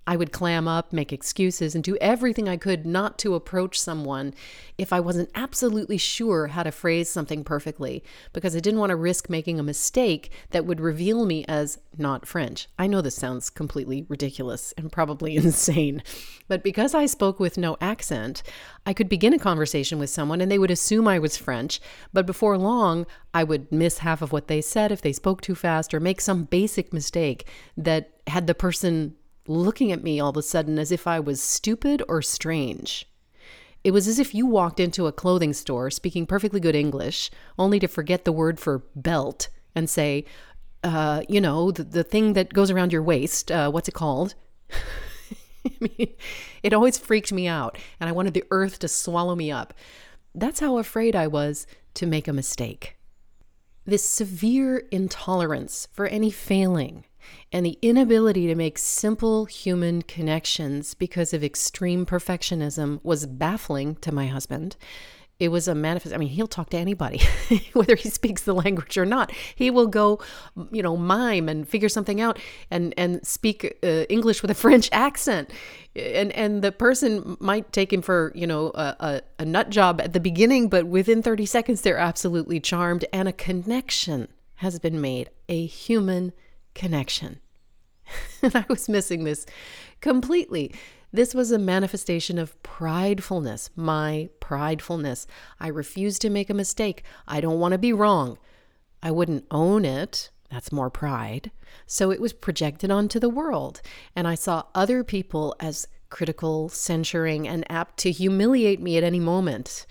I 0.05 0.17
would 0.17 0.33
clam 0.33 0.67
up, 0.67 0.91
make 0.91 1.13
excuses, 1.13 1.75
and 1.75 1.83
do 1.83 1.97
everything 2.01 2.49
I 2.49 2.57
could 2.57 2.85
not 2.85 3.17
to 3.19 3.35
approach 3.35 3.79
someone 3.79 4.33
if 4.77 4.91
I 4.91 4.99
wasn't 4.99 5.29
absolutely 5.33 5.97
sure 5.97 6.47
how 6.47 6.63
to 6.63 6.71
phrase 6.71 7.09
something 7.09 7.43
perfectly, 7.43 8.03
because 8.33 8.55
I 8.55 8.59
didn't 8.59 8.81
want 8.81 8.89
to 8.89 8.97
risk 8.97 9.29
making 9.29 9.59
a 9.59 9.63
mistake 9.63 10.29
that 10.49 10.65
would 10.65 10.81
reveal 10.81 11.25
me 11.25 11.45
as 11.47 11.79
not 11.97 12.25
French. 12.25 12.67
I 12.77 12.87
know 12.87 13.01
this 13.01 13.15
sounds 13.15 13.49
completely 13.49 14.05
ridiculous 14.09 14.73
and 14.77 14.91
probably 14.91 15.35
insane, 15.37 16.03
but 16.49 16.63
because 16.63 16.93
I 16.93 17.05
spoke 17.05 17.39
with 17.39 17.57
no 17.57 17.77
accent, 17.79 18.43
I 18.85 18.93
could 18.93 19.07
begin 19.07 19.33
a 19.33 19.39
conversation 19.39 19.99
with 19.99 20.09
someone 20.09 20.41
and 20.41 20.51
they 20.51 20.59
would 20.59 20.71
assume 20.71 21.07
I 21.07 21.19
was 21.19 21.37
French, 21.37 21.79
but 22.11 22.25
before 22.25 22.57
long, 22.57 23.05
I 23.33 23.45
would 23.45 23.71
miss 23.71 23.99
half 23.99 24.21
of 24.21 24.33
what 24.33 24.47
they 24.47 24.61
said 24.61 24.91
if 24.91 25.01
they 25.01 25.13
spoke 25.13 25.39
too 25.41 25.55
fast 25.55 25.93
or 25.93 26.01
make 26.01 26.19
some 26.19 26.43
basic 26.43 26.91
mistake 26.91 27.47
that 27.77 28.11
had 28.27 28.47
the 28.47 28.55
person 28.55 29.15
looking 29.47 29.91
at 29.91 30.03
me 30.03 30.19
all 30.19 30.29
of 30.29 30.37
a 30.37 30.41
sudden 30.41 30.79
as 30.79 30.91
if 30.91 31.07
I 31.07 31.19
was 31.19 31.41
stupid 31.41 32.01
or 32.07 32.21
strange. 32.21 33.09
It 33.83 33.91
was 33.91 34.07
as 34.07 34.19
if 34.19 34.33
you 34.33 34.45
walked 34.45 34.79
into 34.79 35.07
a 35.07 35.11
clothing 35.11 35.53
store 35.53 35.91
speaking 35.91 36.25
perfectly 36.25 36.59
good 36.59 36.75
English, 36.75 37.29
only 37.59 37.79
to 37.79 37.87
forget 37.87 38.23
the 38.23 38.31
word 38.31 38.59
for 38.59 38.83
belt 38.95 39.49
and 39.75 39.89
say, 39.89 40.25
uh, 40.83 41.23
you 41.27 41.41
know, 41.41 41.71
the, 41.71 41.83
the 41.83 42.03
thing 42.03 42.33
that 42.33 42.53
goes 42.53 42.71
around 42.71 42.93
your 42.93 43.03
waist, 43.03 43.51
uh, 43.51 43.69
what's 43.69 43.89
it 43.89 43.93
called? 43.93 44.35
I 45.65 45.71
mean, 45.79 46.13
it 46.61 46.73
always 46.73 46.97
freaked 46.97 47.31
me 47.31 47.47
out, 47.47 47.77
and 47.99 48.09
I 48.09 48.13
wanted 48.13 48.33
the 48.33 48.43
earth 48.51 48.79
to 48.79 48.87
swallow 48.87 49.35
me 49.35 49.51
up. 49.51 49.73
That's 50.35 50.59
how 50.59 50.77
afraid 50.77 51.15
I 51.15 51.27
was 51.27 51.67
to 51.95 52.05
make 52.05 52.27
a 52.27 52.33
mistake. 52.33 52.97
this 53.85 54.05
severe 54.05 54.79
intolerance 54.91 55.87
for 55.91 56.07
any 56.07 56.31
failing 56.31 57.03
and 57.51 57.65
the 57.65 57.77
inability 57.81 58.47
to 58.47 58.55
make 58.55 58.77
simple 58.77 59.45
human 59.45 60.01
connections 60.01 60.93
because 60.93 61.33
of 61.33 61.43
extreme 61.43 62.05
perfectionism 62.05 62.99
was 63.03 63.25
baffling 63.25 63.95
to 63.97 64.11
my 64.11 64.27
husband. 64.27 64.75
It 65.39 65.49
was 65.49 65.67
a 65.67 65.75
manifest. 65.75 66.13
I 66.13 66.17
mean, 66.17 66.29
he'll 66.29 66.47
talk 66.47 66.69
to 66.69 66.77
anybody, 66.77 67.21
whether 67.73 67.95
he 67.95 68.09
speaks 68.09 68.43
the 68.43 68.53
language 68.53 68.97
or 68.97 69.05
not. 69.05 69.31
He 69.55 69.71
will 69.71 69.87
go, 69.87 70.21
you 70.71 70.83
know, 70.83 70.95
mime 70.95 71.49
and 71.49 71.67
figure 71.67 71.89
something 71.89 72.21
out 72.21 72.39
and 72.69 72.93
and 72.97 73.25
speak 73.25 73.77
uh, 73.83 74.05
English 74.09 74.41
with 74.41 74.51
a 74.51 74.53
French 74.65 74.89
accent. 74.91 75.49
And 75.95 76.31
and 76.31 76.63
the 76.63 76.71
person 76.71 77.35
might 77.39 77.73
take 77.73 77.91
him 77.91 78.01
for 78.01 78.31
you 78.35 78.47
know 78.47 78.71
a, 78.75 78.95
a, 78.99 79.21
a 79.39 79.45
nut 79.45 79.69
job 79.69 79.99
at 80.01 80.13
the 80.13 80.19
beginning, 80.19 80.69
but 80.69 80.85
within 80.85 81.23
thirty 81.23 81.45
seconds 81.45 81.81
they're 81.81 81.97
absolutely 81.97 82.59
charmed, 82.59 83.03
and 83.11 83.27
a 83.27 83.33
connection 83.33 84.27
has 84.55 84.79
been 84.79 85.01
made, 85.01 85.29
a 85.49 85.65
human 85.65 86.31
connection. 86.73 87.39
and 88.41 88.55
I 88.55 88.65
was 88.69 88.89
missing 88.89 89.23
this 89.23 89.45
completely. 90.01 90.73
This 91.11 91.35
was 91.35 91.51
a 91.51 91.59
manifestation 91.59 92.39
of 92.39 92.61
pridefulness, 92.63 93.69
my 93.75 94.29
pridefulness. 94.41 95.27
I 95.59 95.67
refuse 95.67 96.17
to 96.19 96.29
make 96.29 96.49
a 96.49 96.55
mistake. 96.55 97.03
I 97.27 97.39
don't 97.39 97.59
want 97.59 97.73
to 97.73 97.77
be 97.77 97.93
wrong. 97.93 98.39
I 99.03 99.11
wouldn't 99.11 99.45
own 99.51 99.85
it. 99.85 100.31
That's 100.49 100.71
more 100.71 100.89
pride. 100.89 101.51
So 101.85 102.11
it 102.11 102.21
was 102.21 102.33
projected 102.33 102.89
onto 102.89 103.19
the 103.19 103.29
world. 103.29 103.81
And 104.15 104.27
I 104.27 104.35
saw 104.35 104.63
other 104.73 105.03
people 105.03 105.55
as 105.59 105.87
critical, 106.09 106.69
censuring, 106.69 107.47
and 107.47 107.65
apt 107.71 107.97
to 107.99 108.11
humiliate 108.11 108.79
me 108.79 108.97
at 108.97 109.03
any 109.03 109.19
moment. 109.19 109.85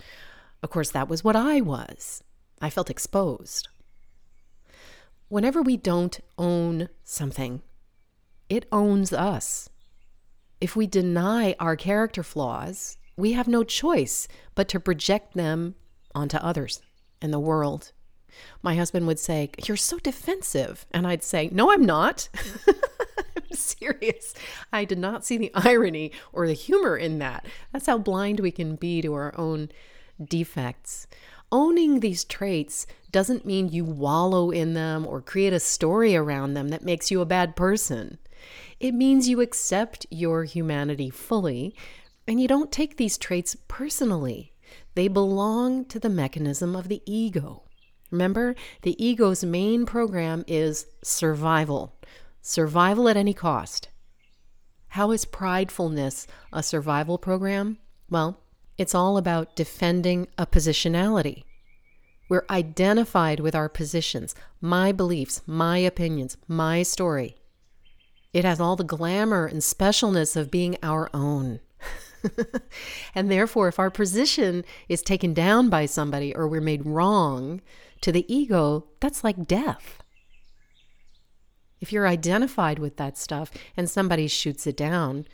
Of 0.61 0.69
course, 0.69 0.91
that 0.91 1.09
was 1.09 1.23
what 1.23 1.35
I 1.35 1.61
was. 1.61 2.23
I 2.61 2.69
felt 2.69 2.89
exposed. 2.89 3.67
Whenever 5.33 5.63
we 5.63 5.75
don't 5.75 6.19
own 6.37 6.89
something, 7.03 7.63
it 8.49 8.67
owns 8.71 9.11
us. 9.11 9.67
If 10.61 10.75
we 10.75 10.85
deny 10.85 11.55
our 11.59 11.75
character 11.75 12.21
flaws, 12.21 12.97
we 13.17 13.31
have 13.31 13.47
no 13.47 13.63
choice 13.63 14.27
but 14.53 14.67
to 14.67 14.79
project 14.79 15.33
them 15.33 15.73
onto 16.13 16.37
others 16.37 16.83
and 17.19 17.33
the 17.33 17.39
world. 17.39 17.93
My 18.61 18.75
husband 18.75 19.07
would 19.07 19.17
say, 19.17 19.49
You're 19.65 19.75
so 19.75 19.97
defensive. 19.97 20.85
And 20.91 21.07
I'd 21.07 21.23
say, 21.23 21.49
No, 21.51 21.71
I'm 21.71 21.83
not. 21.83 22.29
I'm 22.67 23.57
serious. 23.57 24.35
I 24.71 24.85
did 24.85 24.99
not 24.99 25.25
see 25.25 25.39
the 25.39 25.51
irony 25.55 26.11
or 26.31 26.45
the 26.45 26.53
humor 26.53 26.95
in 26.95 27.17
that. 27.17 27.47
That's 27.71 27.87
how 27.87 27.97
blind 27.97 28.39
we 28.39 28.51
can 28.51 28.75
be 28.75 29.01
to 29.01 29.15
our 29.15 29.33
own 29.35 29.69
defects. 30.23 31.07
Owning 31.53 31.99
these 31.99 32.23
traits 32.23 32.87
doesn't 33.11 33.45
mean 33.45 33.69
you 33.69 33.85
wallow 33.85 34.49
in 34.49 34.73
them 34.73 35.05
or 35.05 35.21
create 35.21 35.53
a 35.53 35.59
story 35.59 36.15
around 36.15 36.55
them 36.55 36.69
that 36.69 36.83
makes 36.83 37.11
you 37.11 37.21
a 37.21 37.27
bad 37.27 37.55
person. 37.55 38.17
It 38.79 38.95
means 38.95 39.29
you 39.29 39.39
accept 39.39 40.07
your 40.09 40.45
humanity 40.45 41.11
fully 41.11 41.75
and 42.27 42.41
you 42.41 42.47
don't 42.47 42.71
take 42.71 42.97
these 42.97 43.19
traits 43.19 43.55
personally. 43.67 44.53
They 44.95 45.07
belong 45.07 45.85
to 45.85 45.99
the 45.99 46.09
mechanism 46.09 46.75
of 46.75 46.87
the 46.87 47.03
ego. 47.05 47.61
Remember, 48.09 48.55
the 48.81 49.01
ego's 49.03 49.43
main 49.43 49.85
program 49.85 50.43
is 50.47 50.87
survival, 51.03 51.93
survival 52.41 53.07
at 53.07 53.15
any 53.15 53.35
cost. 53.35 53.89
How 54.87 55.11
is 55.11 55.23
pridefulness 55.23 56.25
a 56.51 56.63
survival 56.63 57.19
program? 57.19 57.77
Well, 58.09 58.42
it's 58.77 58.95
all 58.95 59.17
about 59.17 59.55
defending 59.55 60.27
a 60.37 60.45
positionality. 60.45 61.43
We're 62.29 62.45
identified 62.49 63.39
with 63.39 63.53
our 63.53 63.69
positions, 63.69 64.33
my 64.61 64.91
beliefs, 64.91 65.41
my 65.45 65.77
opinions, 65.77 66.37
my 66.47 66.83
story. 66.83 67.35
It 68.33 68.45
has 68.45 68.59
all 68.59 68.75
the 68.75 68.83
glamour 68.83 69.45
and 69.45 69.59
specialness 69.59 70.35
of 70.35 70.49
being 70.49 70.77
our 70.81 71.09
own. 71.13 71.59
and 73.15 73.29
therefore, 73.29 73.67
if 73.67 73.77
our 73.77 73.91
position 73.91 74.65
is 74.89 75.01
taken 75.01 75.33
down 75.33 75.69
by 75.69 75.85
somebody 75.85 76.33
or 76.33 76.47
we're 76.47 76.61
made 76.61 76.85
wrong 76.85 77.61
to 78.01 78.11
the 78.11 78.25
ego, 78.33 78.87
that's 78.99 79.23
like 79.23 79.47
death. 79.47 80.01
If 81.79 81.91
you're 81.91 82.07
identified 82.07 82.79
with 82.79 82.97
that 82.97 83.17
stuff 83.17 83.51
and 83.75 83.89
somebody 83.89 84.27
shoots 84.27 84.65
it 84.65 84.77
down, 84.77 85.27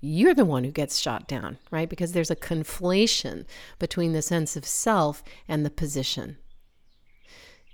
you're 0.00 0.34
the 0.34 0.44
one 0.44 0.64
who 0.64 0.70
gets 0.70 0.98
shot 0.98 1.26
down, 1.26 1.58
right? 1.70 1.88
Because 1.88 2.12
there's 2.12 2.30
a 2.30 2.36
conflation 2.36 3.44
between 3.78 4.12
the 4.12 4.22
sense 4.22 4.56
of 4.56 4.64
self 4.64 5.22
and 5.48 5.64
the 5.64 5.70
position. 5.70 6.36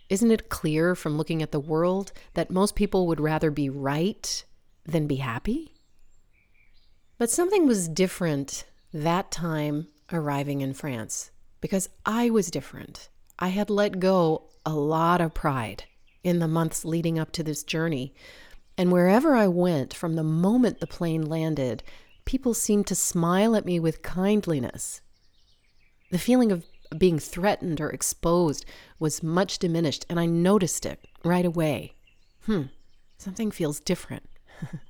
Isn't 0.09 0.31
it 0.31 0.49
clear 0.49 0.95
from 0.95 1.17
looking 1.17 1.43
at 1.43 1.53
the 1.53 1.61
world 1.61 2.13
that 2.35 2.51
most 2.51 2.75
people 2.75 3.07
would 3.07 3.21
rather 3.21 3.51
be 3.51 3.69
right 3.69 4.45
than 4.85 5.07
be 5.07 5.17
happy? 5.17 5.73
But 7.19 7.31
something 7.31 7.67
was 7.67 7.89
different 7.89 8.65
that 8.93 9.31
time 9.31 9.89
arriving 10.13 10.61
in 10.61 10.75
France 10.75 11.31
because 11.61 11.89
I 12.05 12.31
was 12.31 12.51
different. 12.51 13.09
I 13.39 13.49
had 13.49 13.71
let 13.71 13.99
go 13.99 14.51
a 14.67 14.75
lot 14.75 15.21
of 15.21 15.35
pride 15.35 15.85
in 16.23 16.39
the 16.39 16.49
months 16.49 16.85
leading 16.85 17.19
up 17.19 17.33
to 17.33 17.43
this 17.43 17.63
journey. 17.63 18.15
And 18.77 18.91
wherever 18.91 19.35
I 19.35 19.49
went, 19.49 19.95
from 19.95 20.15
the 20.15 20.25
moment 20.25 20.81
the 20.81 20.87
plane 20.87 21.27
landed, 21.27 21.83
people 22.25 22.55
seemed 22.55 22.87
to 22.89 22.95
smile 22.95 23.55
at 23.57 23.67
me 23.67 23.79
with 23.79 24.03
kindliness. 24.03 25.01
The 26.11 26.19
feeling 26.19 26.53
of 26.53 26.65
being 26.97 27.19
threatened 27.19 27.81
or 27.81 27.91
exposed 27.91 28.65
was 28.99 29.23
much 29.23 29.59
diminished, 29.59 30.07
and 30.09 30.21
I 30.21 30.27
noticed 30.27 30.87
it 30.87 31.01
right 31.25 31.45
away. 31.45 31.95
Hmm, 32.47 32.65
something 33.19 33.51
feels 33.51 33.81
different. 33.81 34.29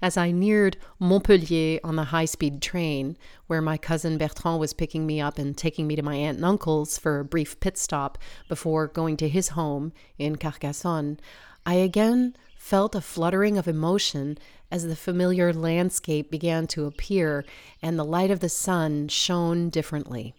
As 0.00 0.16
I 0.16 0.30
neared 0.30 0.76
Montpellier 1.00 1.80
on 1.82 1.96
the 1.96 2.04
high 2.04 2.26
speed 2.26 2.62
train, 2.62 3.16
where 3.48 3.60
my 3.60 3.76
cousin 3.76 4.16
Bertrand 4.16 4.60
was 4.60 4.72
picking 4.72 5.06
me 5.06 5.20
up 5.20 5.38
and 5.38 5.56
taking 5.56 5.88
me 5.88 5.96
to 5.96 6.04
my 6.04 6.14
aunt 6.14 6.36
and 6.36 6.44
uncle's 6.44 6.98
for 6.98 7.18
a 7.18 7.24
brief 7.24 7.58
pit 7.58 7.76
stop 7.76 8.16
before 8.48 8.86
going 8.86 9.16
to 9.16 9.28
his 9.28 9.48
home 9.48 9.92
in 10.16 10.36
Carcassonne, 10.36 11.18
I 11.66 11.74
again 11.74 12.36
felt 12.56 12.94
a 12.94 13.00
fluttering 13.00 13.58
of 13.58 13.66
emotion 13.66 14.38
as 14.70 14.86
the 14.86 14.96
familiar 14.96 15.52
landscape 15.52 16.30
began 16.30 16.66
to 16.68 16.86
appear 16.86 17.44
and 17.82 17.98
the 17.98 18.04
light 18.04 18.30
of 18.30 18.40
the 18.40 18.48
sun 18.48 19.08
shone 19.08 19.70
differently. 19.70 20.34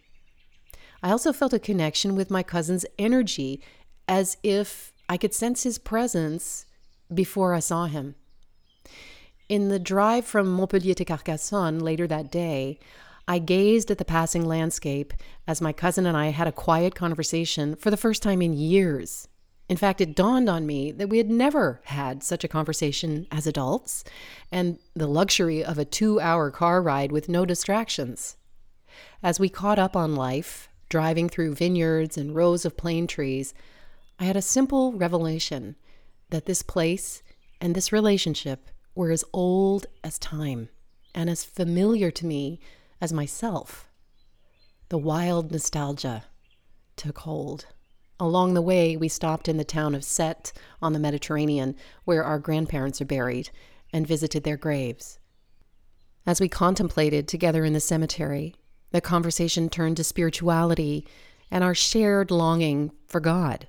I 1.02 1.10
also 1.10 1.32
felt 1.32 1.52
a 1.52 1.58
connection 1.58 2.14
with 2.14 2.30
my 2.30 2.42
cousin's 2.42 2.86
energy 2.98 3.60
as 4.06 4.36
if 4.42 4.92
I 5.08 5.16
could 5.16 5.34
sense 5.34 5.62
his 5.62 5.78
presence 5.78 6.66
before 7.12 7.54
I 7.54 7.60
saw 7.60 7.86
him. 7.86 8.14
In 9.48 9.68
the 9.68 9.78
drive 9.78 10.24
from 10.24 10.46
Montpellier 10.46 10.94
to 10.94 11.04
Carcassonne 11.04 11.80
later 11.80 12.06
that 12.06 12.30
day, 12.30 12.78
I 13.26 13.38
gazed 13.38 13.90
at 13.90 13.98
the 13.98 14.04
passing 14.04 14.44
landscape 14.44 15.12
as 15.46 15.60
my 15.60 15.72
cousin 15.72 16.06
and 16.06 16.16
I 16.16 16.28
had 16.28 16.46
a 16.46 16.52
quiet 16.52 16.94
conversation 16.94 17.74
for 17.76 17.90
the 17.90 17.96
first 17.96 18.22
time 18.22 18.42
in 18.42 18.52
years. 18.52 19.28
In 19.70 19.76
fact, 19.76 20.00
it 20.00 20.16
dawned 20.16 20.48
on 20.48 20.66
me 20.66 20.90
that 20.90 21.08
we 21.08 21.18
had 21.18 21.30
never 21.30 21.80
had 21.84 22.24
such 22.24 22.42
a 22.42 22.48
conversation 22.48 23.28
as 23.30 23.46
adults, 23.46 24.02
and 24.50 24.80
the 24.94 25.06
luxury 25.06 25.64
of 25.64 25.78
a 25.78 25.84
two 25.84 26.20
hour 26.20 26.50
car 26.50 26.82
ride 26.82 27.12
with 27.12 27.28
no 27.28 27.46
distractions. 27.46 28.36
As 29.22 29.38
we 29.38 29.48
caught 29.48 29.78
up 29.78 29.94
on 29.94 30.16
life, 30.16 30.68
driving 30.88 31.28
through 31.28 31.54
vineyards 31.54 32.18
and 32.18 32.34
rows 32.34 32.64
of 32.64 32.76
plane 32.76 33.06
trees, 33.06 33.54
I 34.18 34.24
had 34.24 34.34
a 34.34 34.42
simple 34.42 34.92
revelation 34.92 35.76
that 36.30 36.46
this 36.46 36.62
place 36.62 37.22
and 37.60 37.76
this 37.76 37.92
relationship 37.92 38.70
were 38.96 39.12
as 39.12 39.24
old 39.32 39.86
as 40.02 40.18
time 40.18 40.68
and 41.14 41.30
as 41.30 41.44
familiar 41.44 42.10
to 42.10 42.26
me 42.26 42.58
as 43.00 43.12
myself. 43.12 43.88
The 44.88 44.98
wild 44.98 45.52
nostalgia 45.52 46.24
took 46.96 47.18
hold. 47.18 47.66
Along 48.22 48.52
the 48.52 48.60
way, 48.60 48.98
we 48.98 49.08
stopped 49.08 49.48
in 49.48 49.56
the 49.56 49.64
town 49.64 49.94
of 49.94 50.02
Sète 50.02 50.52
on 50.82 50.92
the 50.92 50.98
Mediterranean, 50.98 51.74
where 52.04 52.22
our 52.22 52.38
grandparents 52.38 53.00
are 53.00 53.06
buried, 53.06 53.48
and 53.94 54.06
visited 54.06 54.44
their 54.44 54.58
graves. 54.58 55.18
As 56.26 56.38
we 56.38 56.46
contemplated 56.46 57.26
together 57.26 57.64
in 57.64 57.72
the 57.72 57.80
cemetery, 57.80 58.54
the 58.90 59.00
conversation 59.00 59.70
turned 59.70 59.96
to 59.96 60.04
spirituality 60.04 61.06
and 61.50 61.64
our 61.64 61.74
shared 61.74 62.30
longing 62.30 62.92
for 63.06 63.20
God. 63.20 63.66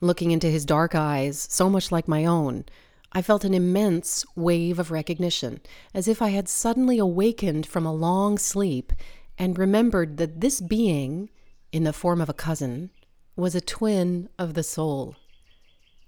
Looking 0.00 0.30
into 0.30 0.46
his 0.48 0.64
dark 0.64 0.94
eyes, 0.94 1.46
so 1.50 1.68
much 1.68 1.92
like 1.92 2.08
my 2.08 2.24
own, 2.24 2.64
I 3.12 3.20
felt 3.20 3.44
an 3.44 3.52
immense 3.52 4.24
wave 4.36 4.78
of 4.78 4.90
recognition, 4.90 5.60
as 5.92 6.08
if 6.08 6.22
I 6.22 6.28
had 6.28 6.48
suddenly 6.48 6.98
awakened 6.98 7.66
from 7.66 7.84
a 7.84 7.94
long 7.94 8.38
sleep 8.38 8.90
and 9.36 9.58
remembered 9.58 10.16
that 10.16 10.40
this 10.40 10.62
being, 10.62 11.28
in 11.72 11.84
the 11.84 11.92
form 11.92 12.22
of 12.22 12.30
a 12.30 12.34
cousin, 12.34 12.90
was 13.38 13.54
a 13.54 13.60
twin 13.60 14.28
of 14.38 14.54
the 14.54 14.62
soul. 14.62 15.14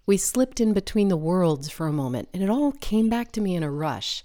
We 0.04 0.16
slipped 0.16 0.60
in 0.60 0.72
between 0.72 1.08
the 1.08 1.16
worlds 1.16 1.70
for 1.70 1.86
a 1.86 1.92
moment, 1.92 2.28
and 2.34 2.42
it 2.42 2.50
all 2.50 2.72
came 2.72 3.08
back 3.08 3.30
to 3.32 3.40
me 3.40 3.54
in 3.54 3.62
a 3.62 3.70
rush. 3.70 4.24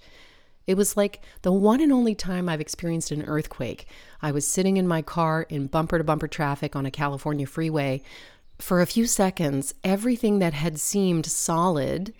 It 0.66 0.76
was 0.76 0.96
like 0.96 1.22
the 1.42 1.52
one 1.52 1.80
and 1.80 1.92
only 1.92 2.16
time 2.16 2.48
I've 2.48 2.60
experienced 2.60 3.12
an 3.12 3.22
earthquake. 3.22 3.86
I 4.20 4.32
was 4.32 4.46
sitting 4.46 4.76
in 4.76 4.88
my 4.88 5.02
car 5.02 5.46
in 5.48 5.68
bumper 5.68 5.98
to 5.98 6.04
bumper 6.04 6.26
traffic 6.26 6.74
on 6.74 6.84
a 6.84 6.90
California 6.90 7.46
freeway, 7.46 8.02
For 8.58 8.80
a 8.80 8.86
few 8.86 9.06
seconds, 9.06 9.74
everything 9.84 10.40
that 10.40 10.54
had 10.54 10.80
seemed 10.80 11.26
solid 11.26 12.12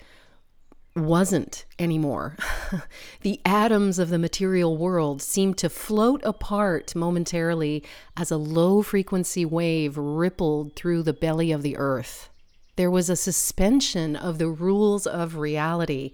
wasn't 0.96 1.64
anymore. 1.78 2.37
the 3.22 3.40
atoms 3.44 3.98
of 3.98 4.09
the 4.09 4.18
material 4.18 4.76
world 4.76 5.20
seemed 5.20 5.59
to 5.59 5.68
float 5.68 6.22
apart 6.24 6.94
momentarily 6.94 7.85
as 8.16 8.30
a 8.30 8.37
low 8.37 8.82
frequency 8.82 9.44
wave 9.44 9.98
rippled 9.98 10.74
through 10.74 11.02
the 11.02 11.12
belly 11.12 11.52
of 11.52 11.62
the 11.62 11.76
earth. 11.76 12.30
There 12.76 12.90
was 12.90 13.09
a 13.09 13.16
suspension 13.16 14.16
of 14.16 14.38
the 14.38 14.48
rules 14.48 15.06
of 15.06 15.37
reality, 15.37 16.12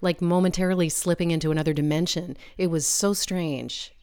like 0.00 0.20
momentarily 0.20 0.88
slipping 0.88 1.30
into 1.30 1.50
another 1.50 1.72
dimension. 1.72 2.36
It 2.58 2.68
was 2.68 2.86
so 2.86 3.14
strange. 3.14 3.94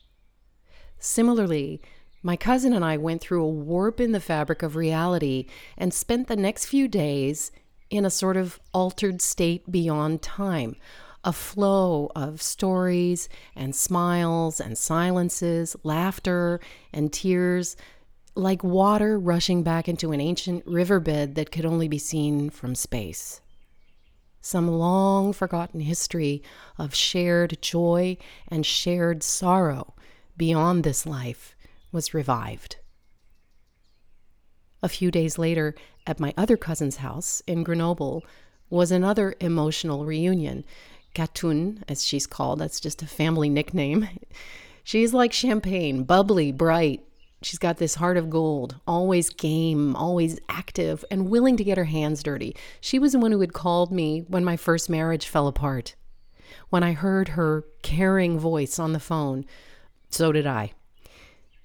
Similarly, 0.98 1.82
my 2.22 2.36
cousin 2.36 2.74
and 2.74 2.84
I 2.84 2.98
went 2.98 3.22
through 3.22 3.44
a 3.44 3.50
warp 3.50 4.00
in 4.00 4.12
the 4.12 4.20
fabric 4.20 4.62
of 4.64 4.76
reality 4.76 5.46
and 5.78 5.94
spent 5.94 6.28
the 6.28 6.36
next 6.36 6.66
few 6.66 6.88
days 6.88 7.52
in 7.90 8.06
a 8.06 8.10
sort 8.10 8.38
of 8.38 8.60
altered 8.74 9.22
state 9.22 9.72
beyond 9.72 10.22
time, 10.22 10.76
a 11.24 11.34
flow 11.34 12.12
of 12.16 12.42
stories 12.42 13.28
and 13.56 13.76
smiles 13.76 14.60
and 14.60 14.78
silences, 14.78 15.76
laughter 15.84 16.60
and 16.94 17.12
tears, 17.12 17.76
like 18.36 18.64
water 18.64 19.20
rushing 19.20 19.64
back 19.64 19.90
into 19.90 20.12
an 20.12 20.22
ancient 20.22 20.66
riverbed 20.66 21.36
that 21.36 21.52
could 21.52 21.66
only 21.66 21.88
be 21.88 21.98
seen 21.98 22.50
from 22.50 22.76
space. 22.76 23.42
Some 24.42 24.70
long 24.70 25.34
forgotten 25.34 25.82
history 25.82 26.42
of 26.78 26.96
shared 26.96 27.62
joy 27.62 28.18
and 28.48 28.66
shared 28.66 29.22
sorrow 29.22 29.94
beyond 30.38 30.84
this 30.84 31.06
life 31.06 31.56
was 31.92 32.14
revived. 32.14 32.78
A 34.82 34.90
few 34.90 35.12
days 35.12 35.38
later, 35.38 35.76
at 36.08 36.20
my 36.20 36.34
other 36.38 36.58
cousin's 36.58 36.98
house 36.98 37.42
in 37.46 37.64
Grenoble, 37.64 38.24
was 38.70 38.92
another 38.92 39.36
emotional 39.40 40.06
reunion. 40.06 40.64
Katun, 41.16 41.84
as 41.88 42.06
she's 42.06 42.28
called, 42.28 42.60
that's 42.60 42.80
just 42.80 43.02
a 43.02 43.08
family 43.08 43.50
nickname. 43.50 44.08
She's 44.84 45.14
like 45.14 45.34
champagne, 45.34 46.04
bubbly, 46.04 46.52
bright. 46.52 47.04
She's 47.42 47.60
got 47.60 47.78
this 47.78 47.96
heart 47.96 48.18
of 48.18 48.30
gold, 48.30 48.78
always 48.88 49.30
game, 49.30 49.96
always 49.96 50.40
active, 50.50 51.06
and 51.12 51.30
willing 51.30 51.58
to 51.58 51.64
get 51.64 51.78
her 51.78 51.86
hands 51.86 52.24
dirty. 52.24 52.56
She 52.82 52.98
was 52.98 53.12
the 53.12 53.20
one 53.20 53.32
who 53.32 53.40
had 53.42 53.54
called 53.54 53.92
me 53.92 54.26
when 54.28 54.44
my 54.44 54.58
first 54.58 54.90
marriage 54.90 55.28
fell 55.28 55.48
apart. 55.48 55.96
When 56.70 56.84
I 56.84 56.94
heard 56.94 57.30
her 57.30 57.66
caring 57.82 58.40
voice 58.40 58.80
on 58.80 58.94
the 58.94 59.00
phone, 59.00 59.46
so 60.10 60.32
did 60.32 60.48
I. 60.48 60.74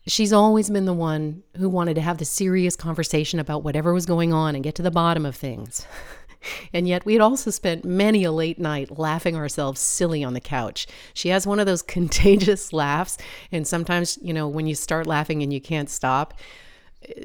She's 0.07 0.33
always 0.33 0.69
been 0.69 0.85
the 0.85 0.93
one 0.93 1.43
who 1.57 1.69
wanted 1.69 1.95
to 1.95 2.03
have 2.03 2.19
the 2.19 2.27
serious 2.27 2.77
conversation 2.77 3.39
about 3.39 3.63
whatever 3.65 3.95
was 3.95 4.05
going 4.05 4.35
on 4.35 4.55
and 4.55 4.63
get 4.63 4.75
to 4.75 4.83
the 4.83 4.91
bottom 4.91 5.25
of 5.25 5.35
things. 5.35 5.87
and 6.75 6.87
yet, 6.87 7.07
we 7.07 7.15
had 7.15 7.23
also 7.23 7.51
spent 7.51 7.87
many 7.87 8.25
a 8.25 8.33
late 8.33 8.59
night 8.59 8.99
laughing 8.99 9.35
ourselves 9.35 9.81
silly 9.81 10.23
on 10.23 10.35
the 10.35 10.41
couch. 10.41 10.87
She 11.15 11.31
has 11.31 11.47
one 11.47 11.59
of 11.59 11.65
those 11.65 11.81
contagious 11.97 12.73
laughs, 12.73 13.17
and 13.51 13.67
sometimes, 13.67 14.19
you 14.21 14.35
know, 14.35 14.47
when 14.47 14.67
you 14.67 14.75
start 14.75 15.07
laughing 15.07 15.43
and 15.43 15.53
you 15.53 15.61
can't 15.61 15.89
stop, 15.89 16.35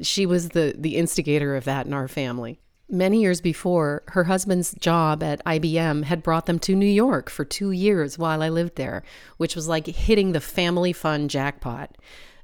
she 0.02 0.24
was 0.24 0.50
the, 0.50 0.74
the 0.76 0.96
instigator 0.96 1.56
of 1.56 1.64
that 1.64 1.86
in 1.86 1.92
our 1.92 2.08
family. 2.08 2.60
Many 2.88 3.20
years 3.20 3.40
before, 3.40 4.02
her 4.08 4.24
husband's 4.24 4.74
job 4.74 5.22
at 5.22 5.44
IBM 5.44 6.04
had 6.04 6.22
brought 6.22 6.46
them 6.46 6.58
to 6.60 6.74
New 6.74 6.86
York 6.86 7.30
for 7.30 7.44
two 7.44 7.70
years 7.70 8.18
while 8.18 8.42
I 8.42 8.48
lived 8.48 8.76
there, 8.76 9.04
which 9.36 9.54
was 9.54 9.68
like 9.68 9.86
hitting 9.86 10.32
the 10.32 10.40
family 10.40 10.92
fun 10.92 11.28
jackpot. 11.28 11.96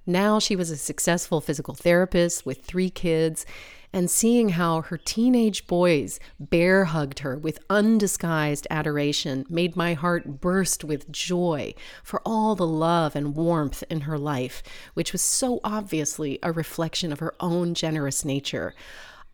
Now 0.08 0.38
she 0.38 0.54
was 0.54 0.70
a 0.70 0.76
successful 0.76 1.40
physical 1.40 1.74
therapist 1.74 2.46
with 2.46 2.64
three 2.64 2.90
kids, 2.90 3.44
and 3.92 4.08
seeing 4.08 4.50
how 4.50 4.82
her 4.82 4.98
teenage 4.98 5.66
boys 5.66 6.20
bear 6.38 6.84
hugged 6.84 7.20
her 7.20 7.36
with 7.36 7.58
undisguised 7.68 8.68
adoration 8.70 9.44
made 9.48 9.74
my 9.74 9.94
heart 9.94 10.40
burst 10.40 10.84
with 10.84 11.10
joy 11.10 11.74
for 12.04 12.22
all 12.24 12.54
the 12.54 12.66
love 12.66 13.16
and 13.16 13.34
warmth 13.34 13.82
in 13.90 14.02
her 14.02 14.16
life, 14.16 14.62
which 14.94 15.10
was 15.12 15.22
so 15.22 15.58
obviously 15.64 16.38
a 16.40 16.52
reflection 16.52 17.12
of 17.12 17.18
her 17.18 17.34
own 17.40 17.74
generous 17.74 18.24
nature. 18.24 18.74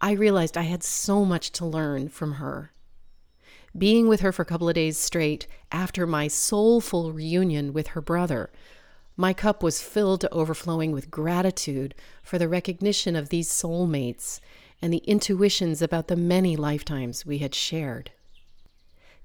I 0.01 0.13
realized 0.13 0.57
I 0.57 0.63
had 0.63 0.83
so 0.83 1.27
much 1.27 1.53
to 1.53 1.67
learn 1.67 2.09
from 2.09 2.35
her. 2.35 2.73
Being 3.77 4.09
with 4.09 4.21
her 4.21 4.33
for 4.33 4.43
a 4.43 4.47
couple 4.47 4.69
of 4.71 4.75
days 4.75 4.97
straight 4.97 5.47
after 5.71 6.07
my 6.07 6.29
soulful 6.29 7.13
reunion 7.13 7.75
with 7.75 7.89
her 7.89 8.01
brother 8.01 8.51
my 9.17 9.33
cup 9.33 9.63
was 9.63 9.83
filled 9.83 10.21
to 10.23 10.33
overflowing 10.33 10.93
with 10.93 11.11
gratitude 11.11 11.95
for 12.23 12.39
the 12.39 12.49
recognition 12.49 13.15
of 13.15 13.29
these 13.29 13.49
soulmates 13.49 14.41
and 14.81 14.93
the 14.93 14.99
intuitions 14.99 15.83
about 15.83 16.09
the 16.09 16.17
many 16.17 16.57
lifetimes 16.57 17.25
we 17.25 17.39
had 17.39 17.55
shared. 17.55 18.11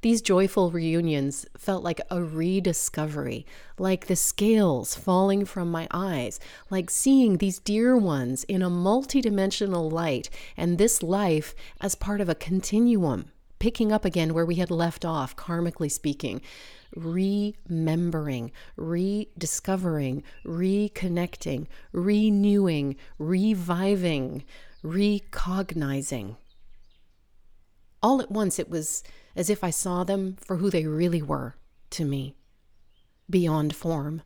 These 0.01 0.21
joyful 0.21 0.69
reunions 0.69 1.47
felt 1.57 1.83
like 1.83 1.99
a 2.11 2.21
rediscovery, 2.21 3.47
like 3.79 4.05
the 4.05 4.15
scales 4.15 4.93
falling 4.93 5.43
from 5.43 5.71
my 5.71 5.87
eyes, 5.89 6.39
like 6.69 6.91
seeing 6.91 7.37
these 7.37 7.57
dear 7.57 7.97
ones 7.97 8.43
in 8.43 8.61
a 8.61 8.69
multidimensional 8.69 9.91
light 9.91 10.29
and 10.55 10.77
this 10.77 11.01
life 11.01 11.55
as 11.81 11.95
part 11.95 12.21
of 12.21 12.29
a 12.29 12.35
continuum, 12.35 13.31
picking 13.57 13.91
up 13.91 14.05
again 14.05 14.35
where 14.35 14.45
we 14.45 14.55
had 14.55 14.69
left 14.69 15.03
off, 15.03 15.35
karmically 15.35 15.91
speaking, 15.91 16.41
remembering, 16.95 18.51
rediscovering, 18.75 20.23
reconnecting, 20.45 21.67
renewing, 21.91 22.95
reviving, 23.17 24.43
recognizing. 24.83 26.37
All 28.01 28.21
at 28.21 28.31
once, 28.31 28.59
it 28.59 28.69
was 28.69 29.03
as 29.35 29.49
if 29.49 29.63
I 29.63 29.69
saw 29.69 30.03
them 30.03 30.35
for 30.39 30.57
who 30.57 30.69
they 30.69 30.85
really 30.85 31.21
were 31.21 31.55
to 31.91 32.05
me, 32.05 32.35
beyond 33.29 33.75
form. 33.75 34.21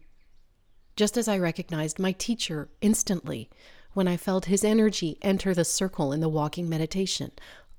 Just 0.96 1.18
as 1.18 1.28
I 1.28 1.38
recognized 1.38 2.00
my 2.00 2.12
teacher 2.12 2.70
instantly 2.82 3.50
when 3.94 4.08
I 4.08 4.18
felt 4.18 4.46
his 4.46 4.64
energy 4.64 5.18
enter 5.22 5.54
the 5.54 5.66
circle 5.66 6.14
in 6.14 6.22
the 6.22 6.30
walking 6.30 6.70
meditation. 6.70 7.32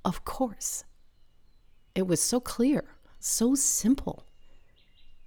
Of 0.05 0.25
course. 0.25 0.85
It 1.95 2.07
was 2.07 2.21
so 2.21 2.41
clear, 2.41 2.97
so 3.19 3.55
simple 3.55 4.25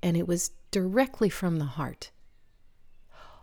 and 0.05 0.15
it 0.15 0.27
was 0.27 0.51
directly 0.69 1.29
from 1.29 1.57
the 1.57 1.65
heart. 1.65 2.11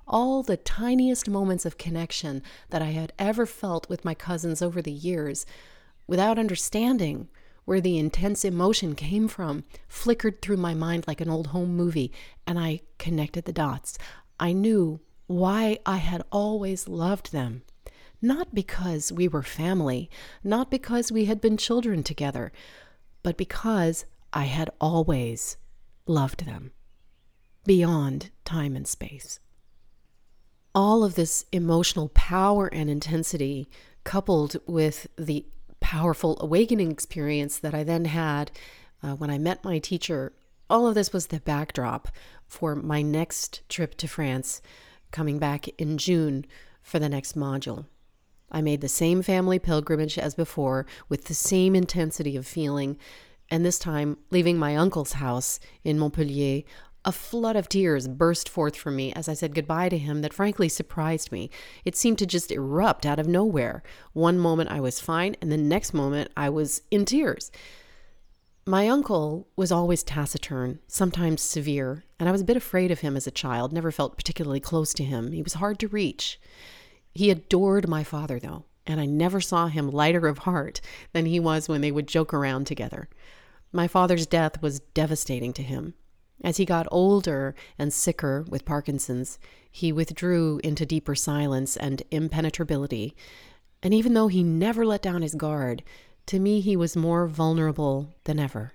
All 0.06 0.44
the 0.44 0.56
tiniest 0.56 1.28
moments 1.28 1.66
of 1.66 1.76
connection 1.76 2.40
that 2.70 2.80
I 2.80 2.90
had 2.90 3.12
ever 3.18 3.46
felt 3.46 3.88
with 3.88 4.04
my 4.04 4.14
cousins 4.14 4.62
over 4.62 4.80
the 4.80 4.92
years, 4.92 5.44
without 6.06 6.38
understanding 6.38 7.28
where 7.64 7.80
the 7.80 7.98
intense 7.98 8.44
emotion 8.44 8.94
came 8.94 9.26
from, 9.26 9.64
flickered 9.88 10.40
through 10.40 10.58
my 10.58 10.72
mind 10.72 11.04
like 11.08 11.20
an 11.20 11.28
old 11.28 11.48
home 11.48 11.74
movie, 11.74 12.12
and 12.46 12.60
I 12.60 12.82
connected 12.96 13.44
the 13.44 13.52
dots. 13.52 13.98
I 14.38 14.52
knew 14.52 15.00
why 15.26 15.80
I 15.84 15.96
had 15.96 16.22
always 16.30 16.86
loved 16.86 17.32
them. 17.32 17.62
Not 18.20 18.54
because 18.54 19.10
we 19.10 19.26
were 19.26 19.42
family, 19.42 20.08
not 20.44 20.70
because 20.70 21.10
we 21.10 21.24
had 21.24 21.40
been 21.40 21.56
children 21.56 22.04
together, 22.04 22.52
but 23.24 23.36
because 23.36 24.04
I 24.32 24.44
had 24.44 24.70
always 24.80 25.56
loved 26.06 26.46
them 26.46 26.72
beyond 27.64 28.30
time 28.44 28.74
and 28.76 28.86
space. 28.86 29.38
All 30.74 31.04
of 31.04 31.14
this 31.14 31.44
emotional 31.52 32.08
power 32.08 32.66
and 32.66 32.88
intensity, 32.88 33.68
coupled 34.04 34.56
with 34.66 35.06
the 35.16 35.46
powerful 35.80 36.38
awakening 36.40 36.90
experience 36.90 37.58
that 37.58 37.74
I 37.74 37.84
then 37.84 38.06
had 38.06 38.50
uh, 39.02 39.14
when 39.14 39.30
I 39.30 39.38
met 39.38 39.64
my 39.64 39.78
teacher, 39.78 40.32
all 40.70 40.86
of 40.86 40.94
this 40.94 41.12
was 41.12 41.26
the 41.26 41.40
backdrop 41.40 42.08
for 42.46 42.74
my 42.74 43.02
next 43.02 43.68
trip 43.68 43.96
to 43.96 44.08
France, 44.08 44.62
coming 45.10 45.38
back 45.38 45.68
in 45.80 45.98
June 45.98 46.46
for 46.82 46.98
the 46.98 47.08
next 47.08 47.36
module. 47.36 47.86
I 48.50 48.62
made 48.62 48.80
the 48.80 48.88
same 48.88 49.22
family 49.22 49.58
pilgrimage 49.58 50.18
as 50.18 50.34
before 50.34 50.86
with 51.08 51.24
the 51.24 51.34
same 51.34 51.74
intensity 51.74 52.36
of 52.36 52.46
feeling 52.46 52.98
and 53.52 53.66
this 53.66 53.78
time 53.78 54.16
leaving 54.30 54.56
my 54.56 54.74
uncle's 54.74 55.12
house 55.12 55.60
in 55.84 55.98
Montpellier, 55.98 56.62
a 57.04 57.12
flood 57.12 57.54
of 57.54 57.68
tears 57.68 58.08
burst 58.08 58.48
forth 58.48 58.74
from 58.74 58.96
me 58.96 59.12
as 59.12 59.28
I 59.28 59.34
said 59.34 59.54
goodbye 59.54 59.90
to 59.90 59.98
him 59.98 60.22
that 60.22 60.32
frankly 60.32 60.70
surprised 60.70 61.30
me. 61.30 61.50
It 61.84 61.94
seemed 61.94 62.16
to 62.20 62.26
just 62.26 62.50
erupt 62.50 63.04
out 63.04 63.18
of 63.18 63.28
nowhere. 63.28 63.82
One 64.14 64.38
moment 64.38 64.70
I 64.70 64.80
was 64.80 65.00
fine, 65.00 65.36
and 65.42 65.52
the 65.52 65.58
next 65.58 65.92
moment 65.92 66.30
I 66.34 66.48
was 66.48 66.80
in 66.90 67.04
tears. 67.04 67.52
My 68.64 68.88
uncle 68.88 69.48
was 69.54 69.70
always 69.70 70.02
taciturn, 70.02 70.78
sometimes 70.86 71.42
severe, 71.42 72.04
and 72.18 72.30
I 72.30 72.32
was 72.32 72.40
a 72.40 72.44
bit 72.44 72.56
afraid 72.56 72.90
of 72.90 73.00
him 73.00 73.18
as 73.18 73.26
a 73.26 73.30
child, 73.30 73.70
never 73.70 73.92
felt 73.92 74.16
particularly 74.16 74.60
close 74.60 74.94
to 74.94 75.04
him. 75.04 75.32
He 75.32 75.42
was 75.42 75.54
hard 75.54 75.78
to 75.80 75.88
reach. 75.88 76.40
He 77.12 77.28
adored 77.28 77.86
my 77.86 78.02
father, 78.02 78.38
though, 78.38 78.64
and 78.86 78.98
I 78.98 79.04
never 79.04 79.42
saw 79.42 79.66
him 79.66 79.90
lighter 79.90 80.26
of 80.26 80.38
heart 80.38 80.80
than 81.12 81.26
he 81.26 81.38
was 81.38 81.68
when 81.68 81.82
they 81.82 81.92
would 81.92 82.08
joke 82.08 82.32
around 82.32 82.66
together. 82.66 83.10
My 83.72 83.88
father's 83.88 84.26
death 84.26 84.60
was 84.60 84.80
devastating 84.80 85.54
to 85.54 85.62
him. 85.62 85.94
As 86.44 86.58
he 86.58 86.64
got 86.64 86.86
older 86.90 87.54
and 87.78 87.92
sicker 87.92 88.44
with 88.48 88.64
Parkinson's, 88.66 89.38
he 89.70 89.92
withdrew 89.92 90.60
into 90.62 90.84
deeper 90.84 91.14
silence 91.14 91.76
and 91.76 92.02
impenetrability. 92.10 93.16
And 93.82 93.94
even 93.94 94.12
though 94.12 94.28
he 94.28 94.42
never 94.42 94.84
let 94.84 95.00
down 95.02 95.22
his 95.22 95.34
guard, 95.34 95.82
to 96.26 96.38
me 96.38 96.60
he 96.60 96.76
was 96.76 96.96
more 96.96 97.26
vulnerable 97.26 98.14
than 98.24 98.38
ever. 98.38 98.74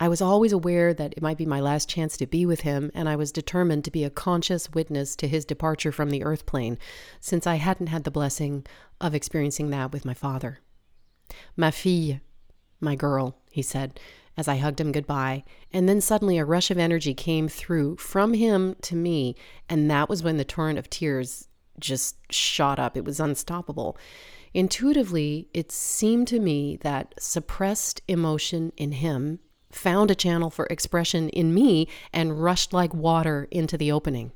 I 0.00 0.08
was 0.08 0.22
always 0.22 0.52
aware 0.52 0.94
that 0.94 1.12
it 1.12 1.22
might 1.22 1.38
be 1.38 1.44
my 1.44 1.60
last 1.60 1.88
chance 1.88 2.16
to 2.16 2.26
be 2.26 2.46
with 2.46 2.60
him, 2.60 2.90
and 2.94 3.08
I 3.08 3.16
was 3.16 3.32
determined 3.32 3.84
to 3.84 3.90
be 3.90 4.04
a 4.04 4.10
conscious 4.10 4.70
witness 4.70 5.16
to 5.16 5.28
his 5.28 5.44
departure 5.44 5.90
from 5.90 6.10
the 6.10 6.22
earth 6.22 6.46
plane, 6.46 6.78
since 7.20 7.48
I 7.48 7.56
hadn't 7.56 7.88
had 7.88 8.04
the 8.04 8.10
blessing 8.10 8.64
of 9.00 9.14
experiencing 9.14 9.70
that 9.70 9.92
with 9.92 10.04
my 10.04 10.14
father. 10.14 10.60
Ma 11.56 11.70
fille, 11.70 12.20
my 12.80 12.94
girl, 12.94 13.36
he 13.50 13.60
said 13.60 13.98
as 14.38 14.46
I 14.46 14.56
hugged 14.56 14.80
him 14.80 14.92
goodbye. 14.92 15.42
And 15.72 15.88
then 15.88 16.00
suddenly 16.00 16.38
a 16.38 16.44
rush 16.44 16.70
of 16.70 16.78
energy 16.78 17.12
came 17.12 17.48
through 17.48 17.96
from 17.96 18.34
him 18.34 18.76
to 18.82 18.94
me, 18.94 19.34
and 19.68 19.90
that 19.90 20.08
was 20.08 20.22
when 20.22 20.36
the 20.36 20.44
torrent 20.44 20.78
of 20.78 20.88
tears 20.88 21.48
just 21.80 22.16
shot 22.32 22.78
up. 22.78 22.96
It 22.96 23.04
was 23.04 23.18
unstoppable. 23.18 23.98
Intuitively, 24.54 25.48
it 25.52 25.72
seemed 25.72 26.28
to 26.28 26.38
me 26.38 26.78
that 26.82 27.14
suppressed 27.18 28.00
emotion 28.06 28.72
in 28.76 28.92
him 28.92 29.40
found 29.72 30.10
a 30.10 30.14
channel 30.14 30.50
for 30.50 30.66
expression 30.66 31.28
in 31.30 31.52
me 31.52 31.88
and 32.12 32.40
rushed 32.40 32.72
like 32.72 32.94
water 32.94 33.48
into 33.50 33.76
the 33.76 33.90
opening. 33.90 34.30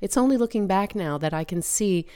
It's 0.00 0.16
only 0.16 0.36
looking 0.36 0.66
back 0.66 0.94
now 0.94 1.18
that 1.18 1.34
I 1.34 1.44
can 1.44 1.62
see 1.62 2.06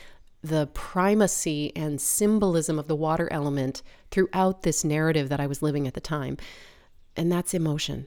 the 0.48 0.68
primacy 0.74 1.72
and 1.74 2.00
symbolism 2.00 2.78
of 2.78 2.86
the 2.86 2.96
water 2.96 3.28
element 3.32 3.82
throughout 4.10 4.62
this 4.62 4.84
narrative 4.84 5.28
that 5.28 5.40
I 5.40 5.46
was 5.46 5.62
living 5.62 5.86
at 5.86 5.94
the 5.94 6.00
time. 6.00 6.36
And 7.16 7.30
that's 7.32 7.54
emotion. 7.54 8.06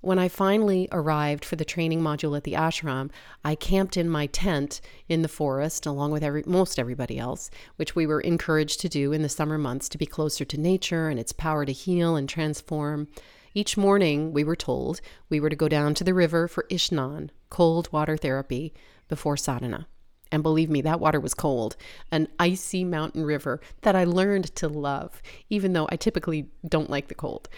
When 0.00 0.18
I 0.18 0.28
finally 0.28 0.88
arrived 0.92 1.44
for 1.44 1.56
the 1.56 1.64
training 1.64 2.00
module 2.00 2.36
at 2.36 2.44
the 2.44 2.52
ashram, 2.52 3.10
I 3.44 3.56
camped 3.56 3.96
in 3.96 4.08
my 4.08 4.26
tent 4.26 4.80
in 5.08 5.22
the 5.22 5.28
forest 5.28 5.86
along 5.86 6.12
with 6.12 6.22
every, 6.22 6.44
most 6.46 6.78
everybody 6.78 7.18
else, 7.18 7.50
which 7.76 7.96
we 7.96 8.06
were 8.06 8.20
encouraged 8.20 8.80
to 8.80 8.88
do 8.88 9.12
in 9.12 9.22
the 9.22 9.28
summer 9.28 9.58
months 9.58 9.88
to 9.88 9.98
be 9.98 10.06
closer 10.06 10.44
to 10.44 10.60
nature 10.60 11.08
and 11.08 11.18
its 11.18 11.32
power 11.32 11.64
to 11.64 11.72
heal 11.72 12.14
and 12.14 12.28
transform. 12.28 13.08
Each 13.52 13.76
morning, 13.76 14.32
we 14.32 14.44
were 14.44 14.54
told, 14.54 15.00
we 15.28 15.40
were 15.40 15.50
to 15.50 15.56
go 15.56 15.66
down 15.66 15.94
to 15.94 16.04
the 16.04 16.14
river 16.14 16.46
for 16.46 16.66
Ishnan, 16.70 17.30
cold 17.50 17.90
water 17.90 18.16
therapy, 18.16 18.74
before 19.08 19.36
sadhana. 19.36 19.88
And 20.32 20.42
believe 20.42 20.70
me, 20.70 20.80
that 20.82 21.00
water 21.00 21.20
was 21.20 21.34
cold, 21.34 21.76
an 22.10 22.28
icy 22.38 22.84
mountain 22.84 23.24
river 23.24 23.60
that 23.82 23.94
I 23.94 24.04
learned 24.04 24.54
to 24.56 24.68
love, 24.68 25.22
even 25.50 25.72
though 25.72 25.88
I 25.90 25.96
typically 25.96 26.48
don't 26.68 26.90
like 26.90 27.08
the 27.08 27.14
cold. 27.14 27.48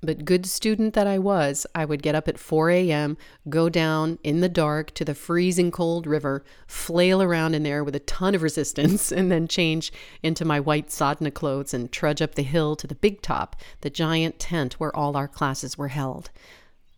But 0.00 0.24
good 0.24 0.46
student 0.46 0.94
that 0.94 1.08
I 1.08 1.18
was, 1.18 1.66
I 1.74 1.84
would 1.84 2.02
get 2.02 2.14
up 2.14 2.28
at 2.28 2.38
4 2.38 2.70
a.m., 2.70 3.16
go 3.48 3.68
down 3.68 4.20
in 4.22 4.40
the 4.40 4.48
dark 4.48 4.92
to 4.94 5.04
the 5.04 5.14
freezing 5.14 5.72
cold 5.72 6.06
river, 6.06 6.44
flail 6.68 7.20
around 7.20 7.54
in 7.54 7.64
there 7.64 7.82
with 7.82 7.96
a 7.96 8.00
ton 8.00 8.36
of 8.36 8.42
resistance, 8.42 9.10
and 9.12 9.32
then 9.32 9.48
change 9.48 9.90
into 10.22 10.44
my 10.44 10.60
white 10.60 10.92
sadhana 10.92 11.32
clothes 11.32 11.74
and 11.74 11.90
trudge 11.90 12.22
up 12.22 12.36
the 12.36 12.42
hill 12.42 12.76
to 12.76 12.86
the 12.86 12.94
big 12.94 13.22
top, 13.22 13.56
the 13.80 13.90
giant 13.90 14.38
tent 14.38 14.74
where 14.74 14.94
all 14.94 15.16
our 15.16 15.28
classes 15.28 15.76
were 15.76 15.88
held. 15.88 16.30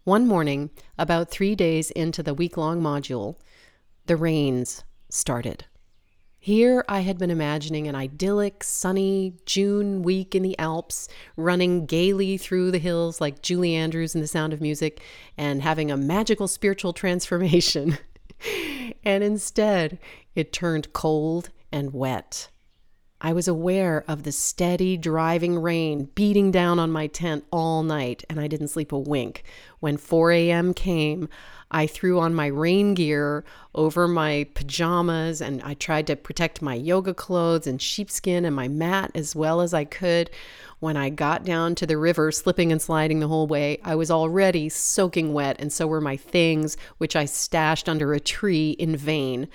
One 0.04 0.26
morning, 0.26 0.70
about 0.98 1.30
three 1.30 1.54
days 1.54 1.90
into 1.92 2.22
the 2.22 2.34
week 2.34 2.58
long 2.58 2.82
module, 2.82 3.36
the 4.06 4.16
rains 4.16 4.84
started. 5.12 5.64
Here 6.42 6.84
I 6.88 7.00
had 7.00 7.18
been 7.18 7.30
imagining 7.30 7.86
an 7.86 7.94
idyllic, 7.94 8.64
sunny 8.64 9.34
June 9.44 10.02
week 10.02 10.34
in 10.34 10.42
the 10.42 10.58
Alps, 10.58 11.06
running 11.36 11.84
gaily 11.84 12.38
through 12.38 12.70
the 12.70 12.78
hills 12.78 13.20
like 13.20 13.42
Julie 13.42 13.74
Andrews 13.74 14.14
in 14.14 14.22
The 14.22 14.26
Sound 14.26 14.54
of 14.54 14.60
Music, 14.62 15.02
and 15.36 15.60
having 15.60 15.90
a 15.90 15.98
magical 15.98 16.48
spiritual 16.48 16.92
transformation. 16.94 17.98
and 19.04 19.22
instead, 19.22 19.98
it 20.34 20.50
turned 20.50 20.94
cold 20.94 21.50
and 21.70 21.92
wet. 21.92 22.48
I 23.20 23.34
was 23.34 23.46
aware 23.46 24.02
of 24.08 24.22
the 24.22 24.32
steady 24.32 24.96
driving 24.96 25.58
rain 25.58 26.08
beating 26.14 26.50
down 26.50 26.78
on 26.78 26.90
my 26.90 27.06
tent 27.06 27.44
all 27.50 27.82
night, 27.82 28.24
and 28.30 28.40
I 28.40 28.46
didn't 28.46 28.68
sleep 28.68 28.92
a 28.92 28.98
wink. 28.98 29.44
When 29.80 29.98
4 29.98 30.32
a.m. 30.32 30.72
came, 30.72 31.28
I 31.70 31.86
threw 31.86 32.18
on 32.18 32.34
my 32.34 32.46
rain 32.46 32.94
gear 32.94 33.44
over 33.74 34.08
my 34.08 34.48
pajamas 34.54 35.40
and 35.40 35.62
I 35.62 35.74
tried 35.74 36.06
to 36.08 36.16
protect 36.16 36.62
my 36.62 36.74
yoga 36.74 37.14
clothes 37.14 37.66
and 37.66 37.80
sheepskin 37.80 38.44
and 38.44 38.56
my 38.56 38.66
mat 38.66 39.12
as 39.14 39.36
well 39.36 39.60
as 39.60 39.72
I 39.72 39.84
could. 39.84 40.30
When 40.80 40.96
I 40.96 41.10
got 41.10 41.44
down 41.44 41.74
to 41.76 41.86
the 41.86 41.98
river, 41.98 42.32
slipping 42.32 42.72
and 42.72 42.82
sliding 42.82 43.20
the 43.20 43.28
whole 43.28 43.46
way, 43.46 43.78
I 43.84 43.94
was 43.94 44.10
already 44.10 44.68
soaking 44.68 45.32
wet, 45.32 45.56
and 45.60 45.70
so 45.70 45.86
were 45.86 46.00
my 46.00 46.16
things, 46.16 46.76
which 46.96 47.14
I 47.14 47.26
stashed 47.26 47.88
under 47.88 48.14
a 48.14 48.20
tree 48.20 48.70
in 48.70 48.96
vain. 48.96 49.48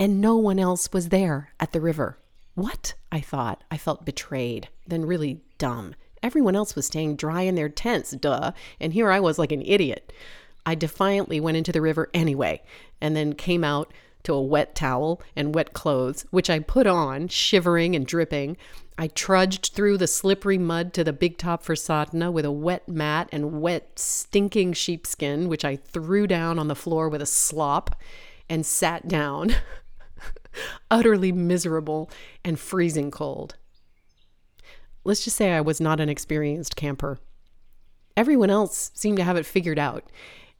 And 0.00 0.20
no 0.20 0.36
one 0.36 0.58
else 0.58 0.92
was 0.92 1.10
there 1.10 1.52
at 1.60 1.72
the 1.72 1.80
river. 1.80 2.18
What? 2.56 2.94
I 3.12 3.20
thought. 3.20 3.62
I 3.70 3.78
felt 3.78 4.04
betrayed, 4.04 4.68
then 4.86 5.06
really 5.06 5.40
dumb. 5.58 5.94
Everyone 6.24 6.56
else 6.56 6.74
was 6.74 6.86
staying 6.86 7.16
dry 7.16 7.42
in 7.42 7.54
their 7.54 7.68
tents, 7.68 8.10
duh, 8.10 8.52
and 8.80 8.92
here 8.92 9.10
I 9.10 9.20
was 9.20 9.38
like 9.38 9.52
an 9.52 9.62
idiot. 9.62 10.12
I 10.66 10.74
defiantly 10.74 11.40
went 11.40 11.56
into 11.56 11.72
the 11.72 11.80
river 11.80 12.10
anyway, 12.14 12.62
and 13.00 13.14
then 13.14 13.34
came 13.34 13.64
out 13.64 13.92
to 14.24 14.32
a 14.32 14.42
wet 14.42 14.74
towel 14.74 15.20
and 15.36 15.54
wet 15.54 15.72
clothes, 15.72 16.26
which 16.30 16.50
I 16.50 16.58
put 16.58 16.86
on, 16.86 17.28
shivering 17.28 17.94
and 17.94 18.06
dripping. 18.06 18.56
I 18.96 19.08
trudged 19.08 19.72
through 19.74 19.98
the 19.98 20.06
slippery 20.06 20.58
mud 20.58 20.92
to 20.94 21.04
the 21.04 21.12
big 21.12 21.36
top 21.36 21.62
for 21.62 21.76
sadhana 21.76 22.30
with 22.30 22.44
a 22.44 22.52
wet 22.52 22.88
mat 22.88 23.28
and 23.32 23.60
wet, 23.60 23.98
stinking 23.98 24.72
sheepskin, 24.72 25.48
which 25.48 25.64
I 25.64 25.76
threw 25.76 26.26
down 26.26 26.58
on 26.58 26.68
the 26.68 26.74
floor 26.74 27.08
with 27.08 27.20
a 27.20 27.26
slop 27.26 27.96
and 28.48 28.64
sat 28.64 29.06
down, 29.08 29.54
utterly 30.90 31.32
miserable 31.32 32.10
and 32.44 32.58
freezing 32.58 33.10
cold. 33.10 33.56
Let's 35.04 35.24
just 35.24 35.36
say 35.36 35.52
I 35.52 35.60
was 35.60 35.80
not 35.80 36.00
an 36.00 36.08
experienced 36.08 36.76
camper. 36.76 37.18
Everyone 38.16 38.48
else 38.48 38.90
seemed 38.94 39.18
to 39.18 39.24
have 39.24 39.36
it 39.36 39.44
figured 39.44 39.78
out. 39.78 40.04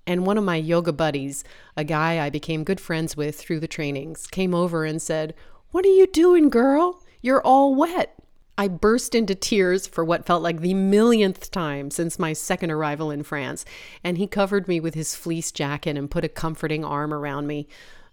And 0.07 0.27
one 0.27 0.37
of 0.39 0.45
my 0.45 0.57
yoga 0.57 0.93
buddies, 0.93 1.45
a 1.77 1.85
guy 1.85 2.25
I 2.25 2.31
became 2.31 2.65
good 2.65 2.81
friends 2.81 3.17
with 3.17 3.39
through 3.39 3.61
the 3.61 3.69
trainings, 3.69 4.27
came 4.27 4.55
over 4.55 4.85
and 4.85 5.01
said, 5.01 5.35
What 5.71 5.85
are 5.85 5.89
you 5.89 6.07
doing, 6.07 6.51
girl? 6.51 7.03
You're 7.23 7.43
all 7.43 7.75
wet. 7.75 8.15
I 8.57 8.69
burst 8.69 9.15
into 9.17 9.35
tears 9.35 9.87
for 9.87 10.05
what 10.05 10.27
felt 10.27 10.43
like 10.43 10.61
the 10.61 10.75
millionth 10.75 11.51
time 11.51 11.91
since 11.91 12.19
my 12.19 12.33
second 12.33 12.71
arrival 12.71 13.11
in 13.11 13.25
France, 13.25 13.65
and 14.05 14.17
he 14.17 14.29
covered 14.29 14.69
me 14.69 14.79
with 14.79 14.95
his 14.95 15.17
fleece 15.17 15.51
jacket 15.51 15.97
and 15.97 16.11
put 16.11 16.25
a 16.25 16.29
comforting 16.29 16.85
arm 16.85 17.13
around 17.13 17.49
me. 17.49 17.67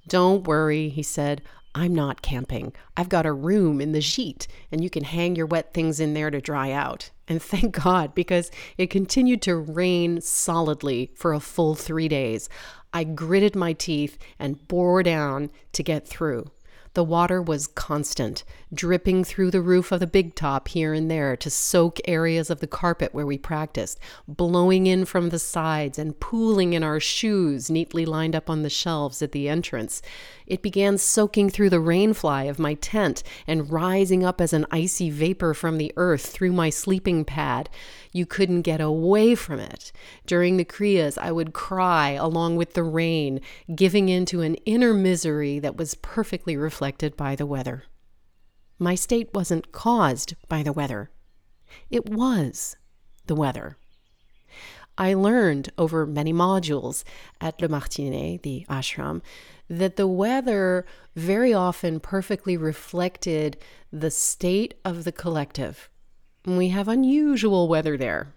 Don't 0.07 0.47
worry, 0.47 0.89
he 0.89 1.03
said. 1.03 1.43
I'm 1.73 1.95
not 1.95 2.21
camping. 2.21 2.73
I've 2.97 3.09
got 3.09 3.25
a 3.25 3.31
room 3.31 3.79
in 3.79 3.93
the 3.93 3.99
gîte, 3.99 4.47
and 4.71 4.83
you 4.83 4.89
can 4.89 5.03
hang 5.03 5.35
your 5.35 5.45
wet 5.45 5.73
things 5.73 5.99
in 5.99 6.13
there 6.13 6.29
to 6.29 6.41
dry 6.41 6.71
out. 6.71 7.11
And 7.27 7.41
thank 7.41 7.73
God, 7.81 8.13
because 8.13 8.51
it 8.77 8.89
continued 8.89 9.41
to 9.43 9.55
rain 9.55 10.19
solidly 10.21 11.11
for 11.15 11.33
a 11.33 11.39
full 11.39 11.75
three 11.75 12.07
days. 12.07 12.49
I 12.93 13.05
gritted 13.05 13.55
my 13.55 13.73
teeth 13.73 14.17
and 14.37 14.67
bore 14.67 15.01
down 15.01 15.49
to 15.73 15.83
get 15.83 16.07
through. 16.07 16.51
The 16.93 17.03
water 17.05 17.41
was 17.41 17.67
constant, 17.67 18.43
dripping 18.73 19.23
through 19.23 19.51
the 19.51 19.61
roof 19.61 19.93
of 19.93 20.01
the 20.01 20.07
big 20.07 20.35
top 20.35 20.67
here 20.67 20.93
and 20.93 21.09
there 21.09 21.37
to 21.37 21.49
soak 21.49 21.99
areas 22.05 22.49
of 22.49 22.59
the 22.59 22.67
carpet 22.67 23.13
where 23.13 23.25
we 23.25 23.37
practiced, 23.37 23.97
blowing 24.27 24.87
in 24.87 25.05
from 25.05 25.29
the 25.29 25.39
sides 25.39 25.97
and 25.97 26.19
pooling 26.19 26.73
in 26.73 26.83
our 26.83 26.99
shoes 26.99 27.69
neatly 27.69 28.05
lined 28.05 28.35
up 28.35 28.49
on 28.49 28.63
the 28.63 28.69
shelves 28.69 29.21
at 29.21 29.31
the 29.31 29.47
entrance. 29.47 30.01
It 30.45 30.61
began 30.61 30.97
soaking 30.97 31.49
through 31.49 31.69
the 31.69 31.77
rainfly 31.77 32.49
of 32.49 32.59
my 32.59 32.73
tent 32.73 33.23
and 33.47 33.71
rising 33.71 34.25
up 34.25 34.41
as 34.41 34.51
an 34.51 34.65
icy 34.69 35.09
vapor 35.09 35.53
from 35.53 35.77
the 35.77 35.93
earth 35.95 36.25
through 36.25 36.51
my 36.51 36.69
sleeping 36.69 37.23
pad. 37.23 37.69
You 38.11 38.25
couldn't 38.25 38.63
get 38.63 38.81
away 38.81 39.35
from 39.35 39.59
it. 39.59 39.91
During 40.25 40.57
the 40.57 40.65
Kriyas, 40.65 41.17
I 41.17 41.31
would 41.31 41.53
cry 41.53 42.11
along 42.11 42.57
with 42.57 42.73
the 42.73 42.83
rain, 42.83 43.39
giving 43.73 44.09
in 44.09 44.25
to 44.27 44.41
an 44.41 44.55
inner 44.65 44.93
misery 44.93 45.59
that 45.59 45.77
was 45.77 45.95
perfectly 45.95 46.57
reflected 46.57 47.15
by 47.15 47.35
the 47.35 47.45
weather. 47.45 47.83
My 48.77 48.95
state 48.95 49.29
wasn't 49.33 49.71
caused 49.71 50.35
by 50.49 50.63
the 50.63 50.73
weather, 50.73 51.11
it 51.89 52.09
was 52.09 52.75
the 53.27 53.35
weather. 53.35 53.77
I 54.97 55.13
learned 55.13 55.71
over 55.77 56.05
many 56.05 56.33
modules 56.33 57.03
at 57.39 57.61
Le 57.61 57.69
Martinet, 57.69 58.43
the 58.43 58.65
ashram, 58.69 59.21
that 59.69 59.95
the 59.95 60.07
weather 60.07 60.85
very 61.15 61.53
often 61.53 61.99
perfectly 61.99 62.57
reflected 62.57 63.57
the 63.91 64.11
state 64.11 64.73
of 64.83 65.05
the 65.05 65.11
collective. 65.11 65.89
We 66.45 66.69
have 66.69 66.87
unusual 66.87 67.67
weather 67.67 67.97
there. 67.97 68.33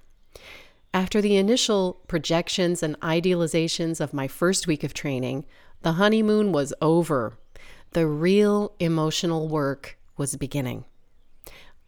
After 0.93 1.21
the 1.21 1.37
initial 1.37 2.01
projections 2.07 2.83
and 2.83 3.01
idealizations 3.01 4.01
of 4.01 4.13
my 4.13 4.29
first 4.29 4.67
week 4.67 4.85
of 4.85 4.95
training, 4.95 5.47
the 5.83 5.93
honeymoon 5.93 6.53
was 6.53 6.75
over. 6.81 7.39
The 7.93 8.07
real 8.07 8.75
emotional 8.79 9.49
work 9.49 9.99
was 10.17 10.37
beginning. 10.37 10.85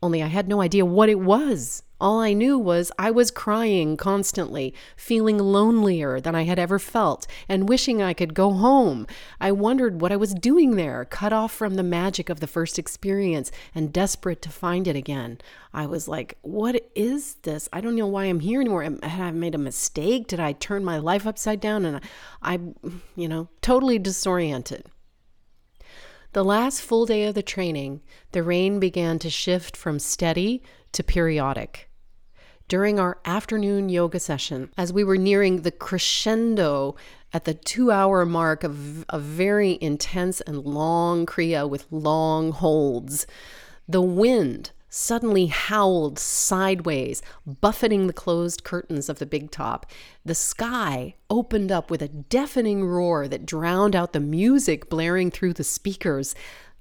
Only 0.02 0.22
I 0.22 0.26
had 0.26 0.48
no 0.48 0.60
idea 0.60 0.84
what 0.84 1.08
it 1.08 1.20
was. 1.20 1.82
All 1.98 2.20
I 2.20 2.34
knew 2.34 2.58
was 2.58 2.92
I 2.98 3.10
was 3.10 3.30
crying 3.30 3.96
constantly, 3.96 4.74
feeling 4.96 5.38
lonelier 5.38 6.20
than 6.20 6.34
I 6.34 6.42
had 6.42 6.58
ever 6.58 6.78
felt, 6.78 7.26
and 7.48 7.70
wishing 7.70 8.02
I 8.02 8.12
could 8.12 8.34
go 8.34 8.52
home. 8.52 9.06
I 9.40 9.52
wondered 9.52 10.02
what 10.02 10.12
I 10.12 10.16
was 10.16 10.34
doing 10.34 10.76
there, 10.76 11.06
cut 11.06 11.32
off 11.32 11.52
from 11.52 11.76
the 11.76 11.82
magic 11.82 12.28
of 12.28 12.40
the 12.40 12.46
first 12.46 12.78
experience 12.78 13.50
and 13.74 13.94
desperate 13.94 14.42
to 14.42 14.50
find 14.50 14.86
it 14.86 14.94
again. 14.94 15.38
I 15.72 15.86
was 15.86 16.06
like, 16.06 16.36
What 16.42 16.86
is 16.94 17.36
this? 17.36 17.66
I 17.72 17.80
don't 17.80 17.96
know 17.96 18.06
why 18.06 18.26
I'm 18.26 18.40
here 18.40 18.60
anymore. 18.60 18.82
Had 18.82 19.02
I 19.02 19.30
made 19.30 19.54
a 19.54 19.58
mistake? 19.58 20.26
Did 20.26 20.40
I 20.40 20.52
turn 20.52 20.84
my 20.84 20.98
life 20.98 21.26
upside 21.26 21.60
down? 21.60 21.86
And 21.86 22.02
I, 22.42 22.60
you 23.16 23.28
know, 23.28 23.48
totally 23.62 23.98
disoriented. 23.98 24.84
The 26.36 26.44
last 26.44 26.82
full 26.82 27.06
day 27.06 27.24
of 27.24 27.34
the 27.34 27.42
training, 27.42 28.02
the 28.32 28.42
rain 28.42 28.78
began 28.78 29.18
to 29.20 29.30
shift 29.30 29.74
from 29.74 29.98
steady 29.98 30.62
to 30.92 31.02
periodic. 31.02 31.88
During 32.68 33.00
our 33.00 33.16
afternoon 33.24 33.88
yoga 33.88 34.20
session, 34.20 34.68
as 34.76 34.92
we 34.92 35.02
were 35.02 35.16
nearing 35.16 35.62
the 35.62 35.70
crescendo 35.70 36.94
at 37.32 37.46
the 37.46 37.54
two 37.54 37.90
hour 37.90 38.26
mark 38.26 38.64
of 38.64 39.06
a 39.08 39.18
very 39.18 39.78
intense 39.80 40.42
and 40.42 40.58
long 40.58 41.24
Kriya 41.24 41.66
with 41.66 41.86
long 41.90 42.52
holds, 42.52 43.26
the 43.88 44.02
wind 44.02 44.72
suddenly 44.96 45.46
howled 45.46 46.18
sideways, 46.18 47.20
buffeting 47.44 48.06
the 48.06 48.14
closed 48.14 48.64
curtains 48.64 49.10
of 49.10 49.18
the 49.18 49.26
big 49.26 49.50
top. 49.50 49.84
The 50.24 50.34
sky 50.34 51.16
opened 51.28 51.70
up 51.70 51.90
with 51.90 52.00
a 52.00 52.08
deafening 52.08 52.82
roar 52.82 53.28
that 53.28 53.44
drowned 53.44 53.94
out 53.94 54.14
the 54.14 54.20
music 54.20 54.88
blaring 54.88 55.30
through 55.30 55.52
the 55.52 55.64
speakers. 55.64 56.34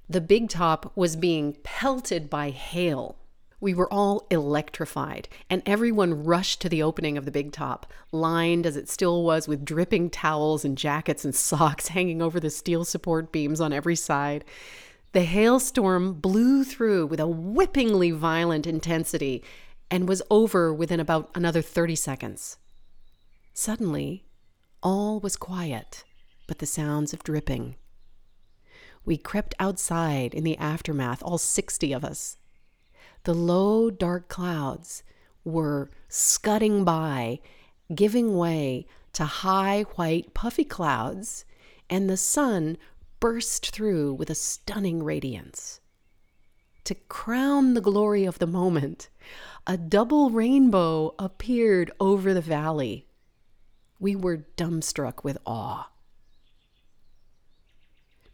The 0.08 0.22
big 0.22 0.48
top 0.48 0.94
was 0.96 1.18
being 1.18 1.58
pelted 1.64 2.30
by 2.30 2.52
hail. 2.52 3.18
We 3.60 3.74
were 3.74 3.92
all 3.92 4.28
electrified, 4.32 5.28
and 5.50 5.62
everyone 5.66 6.24
rushed 6.24 6.62
to 6.62 6.70
the 6.70 6.84
opening 6.84 7.18
of 7.18 7.26
the 7.26 7.32
big 7.32 7.52
top, 7.52 7.92
lined 8.14 8.66
as 8.66 8.78
it 8.78 8.88
still 8.88 9.24
was 9.24 9.48
with 9.48 9.66
dripping 9.66 10.10
towels 10.10 10.64
and 10.64 10.78
jackets 10.78 11.26
and 11.26 11.36
socks 11.36 11.90
hanging 11.90 12.22
over 12.22 12.40
the 12.40 12.50
steel 12.50 12.86
support 12.86 13.34
beams 13.34 13.60
on 13.60 13.74
every 13.74 13.96
side. 13.98 14.46
The 15.16 15.24
hailstorm 15.24 16.16
blew 16.16 16.66
through 16.66 17.06
with 17.08 17.22
a 17.22 17.26
whippingly 17.26 18.12
violent 18.12 18.68
intensity 18.68 19.46
and 19.90 20.10
was 20.10 20.22
over 20.30 20.74
within 20.74 21.00
about 21.00 21.32
another 21.34 21.62
30 21.62 21.96
seconds. 21.96 22.58
Suddenly, 23.54 24.26
all 24.84 25.22
was 25.22 25.38
quiet 25.38 26.04
but 26.48 26.60
the 26.60 26.66
sounds 26.66 27.14
of 27.14 27.24
dripping. 27.24 27.78
We 29.06 29.16
crept 29.16 29.56
outside 29.58 30.34
in 30.34 30.44
the 30.44 30.58
aftermath, 30.58 31.24
all 31.24 31.38
60 31.38 31.94
of 31.94 32.04
us. 32.04 32.36
The 33.24 33.34
low, 33.34 33.90
dark 33.90 34.28
clouds 34.28 35.02
were 35.46 35.92
scudding 36.10 36.84
by, 36.84 37.40
giving 37.96 38.36
way 38.36 38.86
to 39.14 39.24
high, 39.24 39.84
white, 39.96 40.34
puffy 40.34 40.66
clouds, 40.66 41.46
and 41.90 42.10
the 42.10 42.18
sun 42.18 42.78
burst 43.26 43.72
through 43.72 44.14
with 44.14 44.30
a 44.30 44.36
stunning 44.36 45.02
radiance. 45.02 45.80
To 46.84 46.94
crown 46.94 47.74
the 47.74 47.82
glory 47.82 48.24
of 48.24 48.38
the 48.38 48.46
moment, 48.46 49.10
a 49.66 49.78
double 49.78 50.30
rainbow 50.30 51.16
appeared 51.18 51.92
over 52.00 52.36
the 52.36 52.40
valley. 52.40 53.08
We 54.00 54.16
were 54.16 54.46
dumbstruck 54.58 55.24
with 55.24 55.40
awe. 55.44 55.90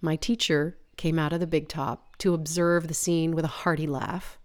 My 0.02 0.18
teacher 0.18 0.78
came 0.98 1.18
out 1.18 1.32
of 1.32 1.40
the 1.40 1.48
big 1.48 1.70
top 1.70 2.18
to 2.18 2.34
observe 2.34 2.90
the 2.90 2.94
scene 2.94 3.34
with 3.34 3.46
a 3.46 3.60
hearty 3.64 3.88
laugh. 3.88 4.40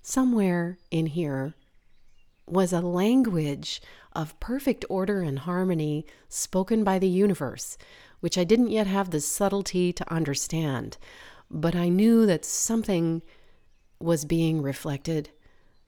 Somewhere 0.00 0.78
in 0.90 1.04
here 1.04 1.52
was 2.46 2.72
a 2.72 2.80
language 2.80 3.82
of 4.14 4.40
perfect 4.40 4.86
order 4.88 5.20
and 5.20 5.40
harmony 5.40 6.06
spoken 6.30 6.82
by 6.82 6.98
the 6.98 7.08
universe 7.08 7.76
which 8.24 8.38
I 8.38 8.44
didn't 8.44 8.70
yet 8.70 8.86
have 8.86 9.10
the 9.10 9.20
subtlety 9.20 9.92
to 9.92 10.10
understand, 10.10 10.96
but 11.50 11.76
I 11.76 11.90
knew 11.90 12.24
that 12.24 12.42
something 12.42 13.20
was 14.00 14.24
being 14.24 14.62
reflected, 14.62 15.28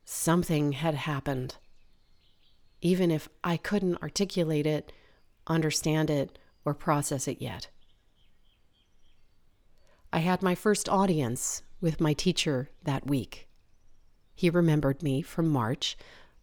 something 0.04 0.72
had 0.72 0.94
happened. 0.96 1.54
Even 2.82 3.10
if 3.10 3.30
I 3.42 3.56
couldn't 3.56 4.02
articulate 4.02 4.66
it, 4.66 4.92
understand 5.46 6.10
it, 6.10 6.38
or 6.62 6.74
process 6.74 7.26
it 7.26 7.40
yet. 7.40 7.68
I 10.12 10.18
had 10.18 10.42
my 10.42 10.54
first 10.54 10.90
audience 10.90 11.62
with 11.80 12.02
my 12.02 12.12
teacher 12.12 12.68
that 12.84 13.06
week. 13.06 13.48
He 14.34 14.50
remembered 14.50 15.02
me 15.02 15.22
from 15.22 15.48
March. 15.48 15.96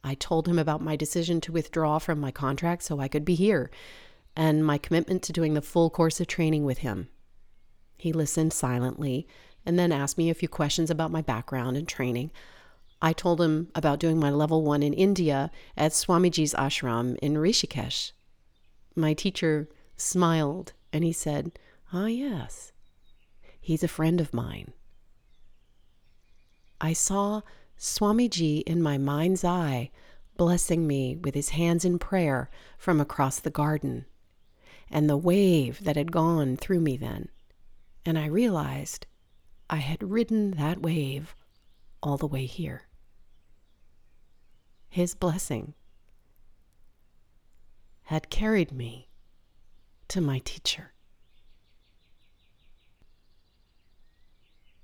I 0.04 0.16
told 0.16 0.48
him 0.48 0.58
about 0.58 0.82
my 0.82 0.96
decision 0.96 1.40
to 1.42 1.52
withdraw 1.52 2.00
from 2.00 2.20
my 2.20 2.32
contract 2.32 2.82
so 2.82 3.00
I 3.00 3.08
could 3.08 3.24
be 3.24 3.36
here 3.36 3.70
and 4.36 4.66
my 4.66 4.78
commitment 4.78 5.22
to 5.24 5.34
doing 5.34 5.54
the 5.54 5.62
full 5.62 5.90
course 5.90 6.20
of 6.20 6.28
training 6.28 6.66
with 6.66 6.80
him. 6.80 7.10
He 7.98 8.12
listened 8.12 8.54
silently 8.54 9.28
and 9.66 9.78
then 9.78 9.92
asked 9.92 10.18
me 10.18 10.30
a 10.30 10.36
few 10.36 10.50
questions 10.50 10.90
about 10.90 11.12
my 11.12 11.22
background 11.22 11.78
and 11.78 11.88
training. 11.88 12.32
I 13.02 13.14
told 13.14 13.40
him 13.40 13.70
about 13.76 14.00
doing 14.00 14.20
my 14.20 14.30
level 14.30 14.64
one 14.64 14.84
in 14.84 14.94
India 14.94 15.52
at 15.78 15.92
Swamiji's 15.92 16.54
ashram 16.54 17.18
in 17.22 17.36
Rishikesh. 17.36 18.12
My 18.96 19.14
teacher 19.14 19.70
smiled 19.98 20.74
and 20.92 21.04
he 21.04 21.14
said, 21.14 21.58
Ah, 21.92 22.08
yes, 22.08 22.72
he's 23.60 23.84
a 23.84 23.88
friend 23.88 24.20
of 24.20 24.34
mine. 24.34 24.74
I 26.82 26.94
saw 26.94 27.42
Swamiji 27.78 28.64
in 28.64 28.82
my 28.82 28.98
mind's 28.98 29.44
eye, 29.44 29.92
blessing 30.38 30.88
me 30.88 31.16
with 31.16 31.36
his 31.36 31.50
hands 31.50 31.86
in 31.86 32.00
prayer 32.00 32.50
from 32.78 33.00
across 33.00 33.40
the 33.40 33.50
garden 33.50 34.06
and 34.94 35.10
the 35.10 35.18
wave 35.18 35.84
that 35.84 35.98
had 35.98 36.12
gone 36.12 36.56
through 36.56 36.80
me 36.80 36.96
then. 36.96 37.28
And 38.06 38.18
I 38.18 38.28
realized 38.28 39.08
I 39.68 39.78
had 39.78 40.04
ridden 40.04 40.52
that 40.52 40.84
wave 40.84 41.36
all 42.04 42.16
the 42.16 42.28
way 42.28 42.46
here. 42.46 42.84
His 44.88 45.16
blessing 45.16 45.74
had 48.04 48.30
carried 48.30 48.72
me 48.72 49.10
to 50.10 50.22
my 50.22 50.38
teacher. 50.46 50.94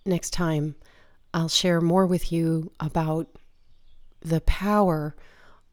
Next 0.07 0.31
time, 0.31 0.73
I'll 1.35 1.49
share 1.49 1.81
more 1.81 2.07
with 2.07 2.31
you 2.31 2.71
about 2.79 3.27
the 4.21 4.41
power 4.41 5.15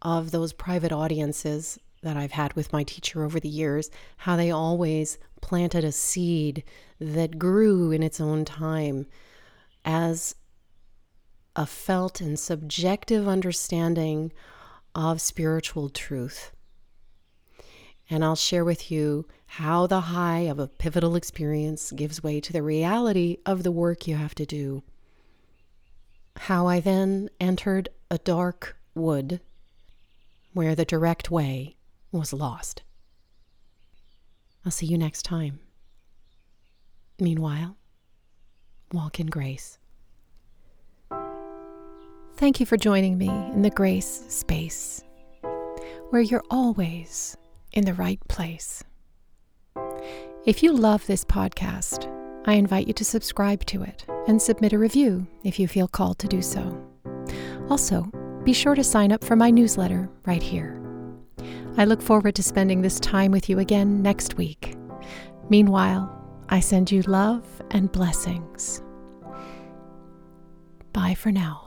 of 0.02 0.30
those 0.30 0.52
private 0.52 0.92
audiences 0.92 1.78
that 2.06 2.16
I've 2.16 2.32
had 2.32 2.54
with 2.54 2.72
my 2.72 2.84
teacher 2.84 3.24
over 3.24 3.40
the 3.40 3.48
years, 3.48 3.90
how 4.18 4.36
they 4.36 4.50
always 4.50 5.18
planted 5.42 5.82
a 5.82 5.90
seed 5.90 6.62
that 7.00 7.38
grew 7.38 7.90
in 7.90 8.02
its 8.02 8.20
own 8.20 8.44
time 8.44 9.06
as 9.84 10.36
a 11.56 11.66
felt 11.66 12.20
and 12.20 12.38
subjective 12.38 13.26
understanding 13.26 14.32
of 14.94 15.20
spiritual 15.20 15.88
truth. 15.88 16.52
And 18.08 18.24
I'll 18.24 18.36
share 18.36 18.64
with 18.64 18.90
you 18.90 19.26
how 19.46 19.88
the 19.88 20.02
high 20.02 20.42
of 20.42 20.60
a 20.60 20.68
pivotal 20.68 21.16
experience 21.16 21.90
gives 21.90 22.22
way 22.22 22.40
to 22.40 22.52
the 22.52 22.62
reality 22.62 23.38
of 23.44 23.64
the 23.64 23.72
work 23.72 24.06
you 24.06 24.14
have 24.14 24.34
to 24.36 24.46
do. 24.46 24.84
How 26.36 26.68
I 26.68 26.78
then 26.78 27.30
entered 27.40 27.88
a 28.12 28.18
dark 28.18 28.76
wood 28.94 29.40
where 30.52 30.76
the 30.76 30.84
direct 30.84 31.30
way 31.30 31.75
was 32.16 32.32
lost. 32.32 32.82
I'll 34.64 34.72
see 34.72 34.86
you 34.86 34.98
next 34.98 35.22
time. 35.22 35.60
Meanwhile, 37.20 37.76
walk 38.92 39.20
in 39.20 39.26
grace. 39.26 39.78
Thank 42.36 42.60
you 42.60 42.66
for 42.66 42.76
joining 42.76 43.16
me 43.16 43.28
in 43.28 43.62
the 43.62 43.70
grace 43.70 44.24
space, 44.28 45.02
where 46.10 46.20
you're 46.20 46.44
always 46.50 47.36
in 47.72 47.84
the 47.84 47.94
right 47.94 48.20
place. 48.28 48.84
If 50.44 50.62
you 50.62 50.72
love 50.74 51.06
this 51.06 51.24
podcast, 51.24 52.12
I 52.46 52.54
invite 52.54 52.86
you 52.86 52.92
to 52.94 53.04
subscribe 53.04 53.64
to 53.66 53.82
it 53.82 54.04
and 54.28 54.40
submit 54.40 54.72
a 54.72 54.78
review 54.78 55.26
if 55.44 55.58
you 55.58 55.66
feel 55.66 55.88
called 55.88 56.18
to 56.20 56.28
do 56.28 56.42
so. 56.42 56.80
Also, 57.70 58.04
be 58.44 58.52
sure 58.52 58.74
to 58.74 58.84
sign 58.84 59.12
up 59.12 59.24
for 59.24 59.34
my 59.34 59.50
newsletter 59.50 60.08
right 60.26 60.42
here. 60.42 60.80
I 61.76 61.84
look 61.84 62.00
forward 62.00 62.34
to 62.36 62.42
spending 62.42 62.82
this 62.82 62.98
time 63.00 63.32
with 63.32 63.48
you 63.48 63.58
again 63.58 64.02
next 64.02 64.36
week. 64.36 64.76
Meanwhile, 65.48 66.12
I 66.48 66.60
send 66.60 66.90
you 66.90 67.02
love 67.02 67.44
and 67.70 67.90
blessings. 67.90 68.82
Bye 70.92 71.14
for 71.14 71.30
now. 71.30 71.65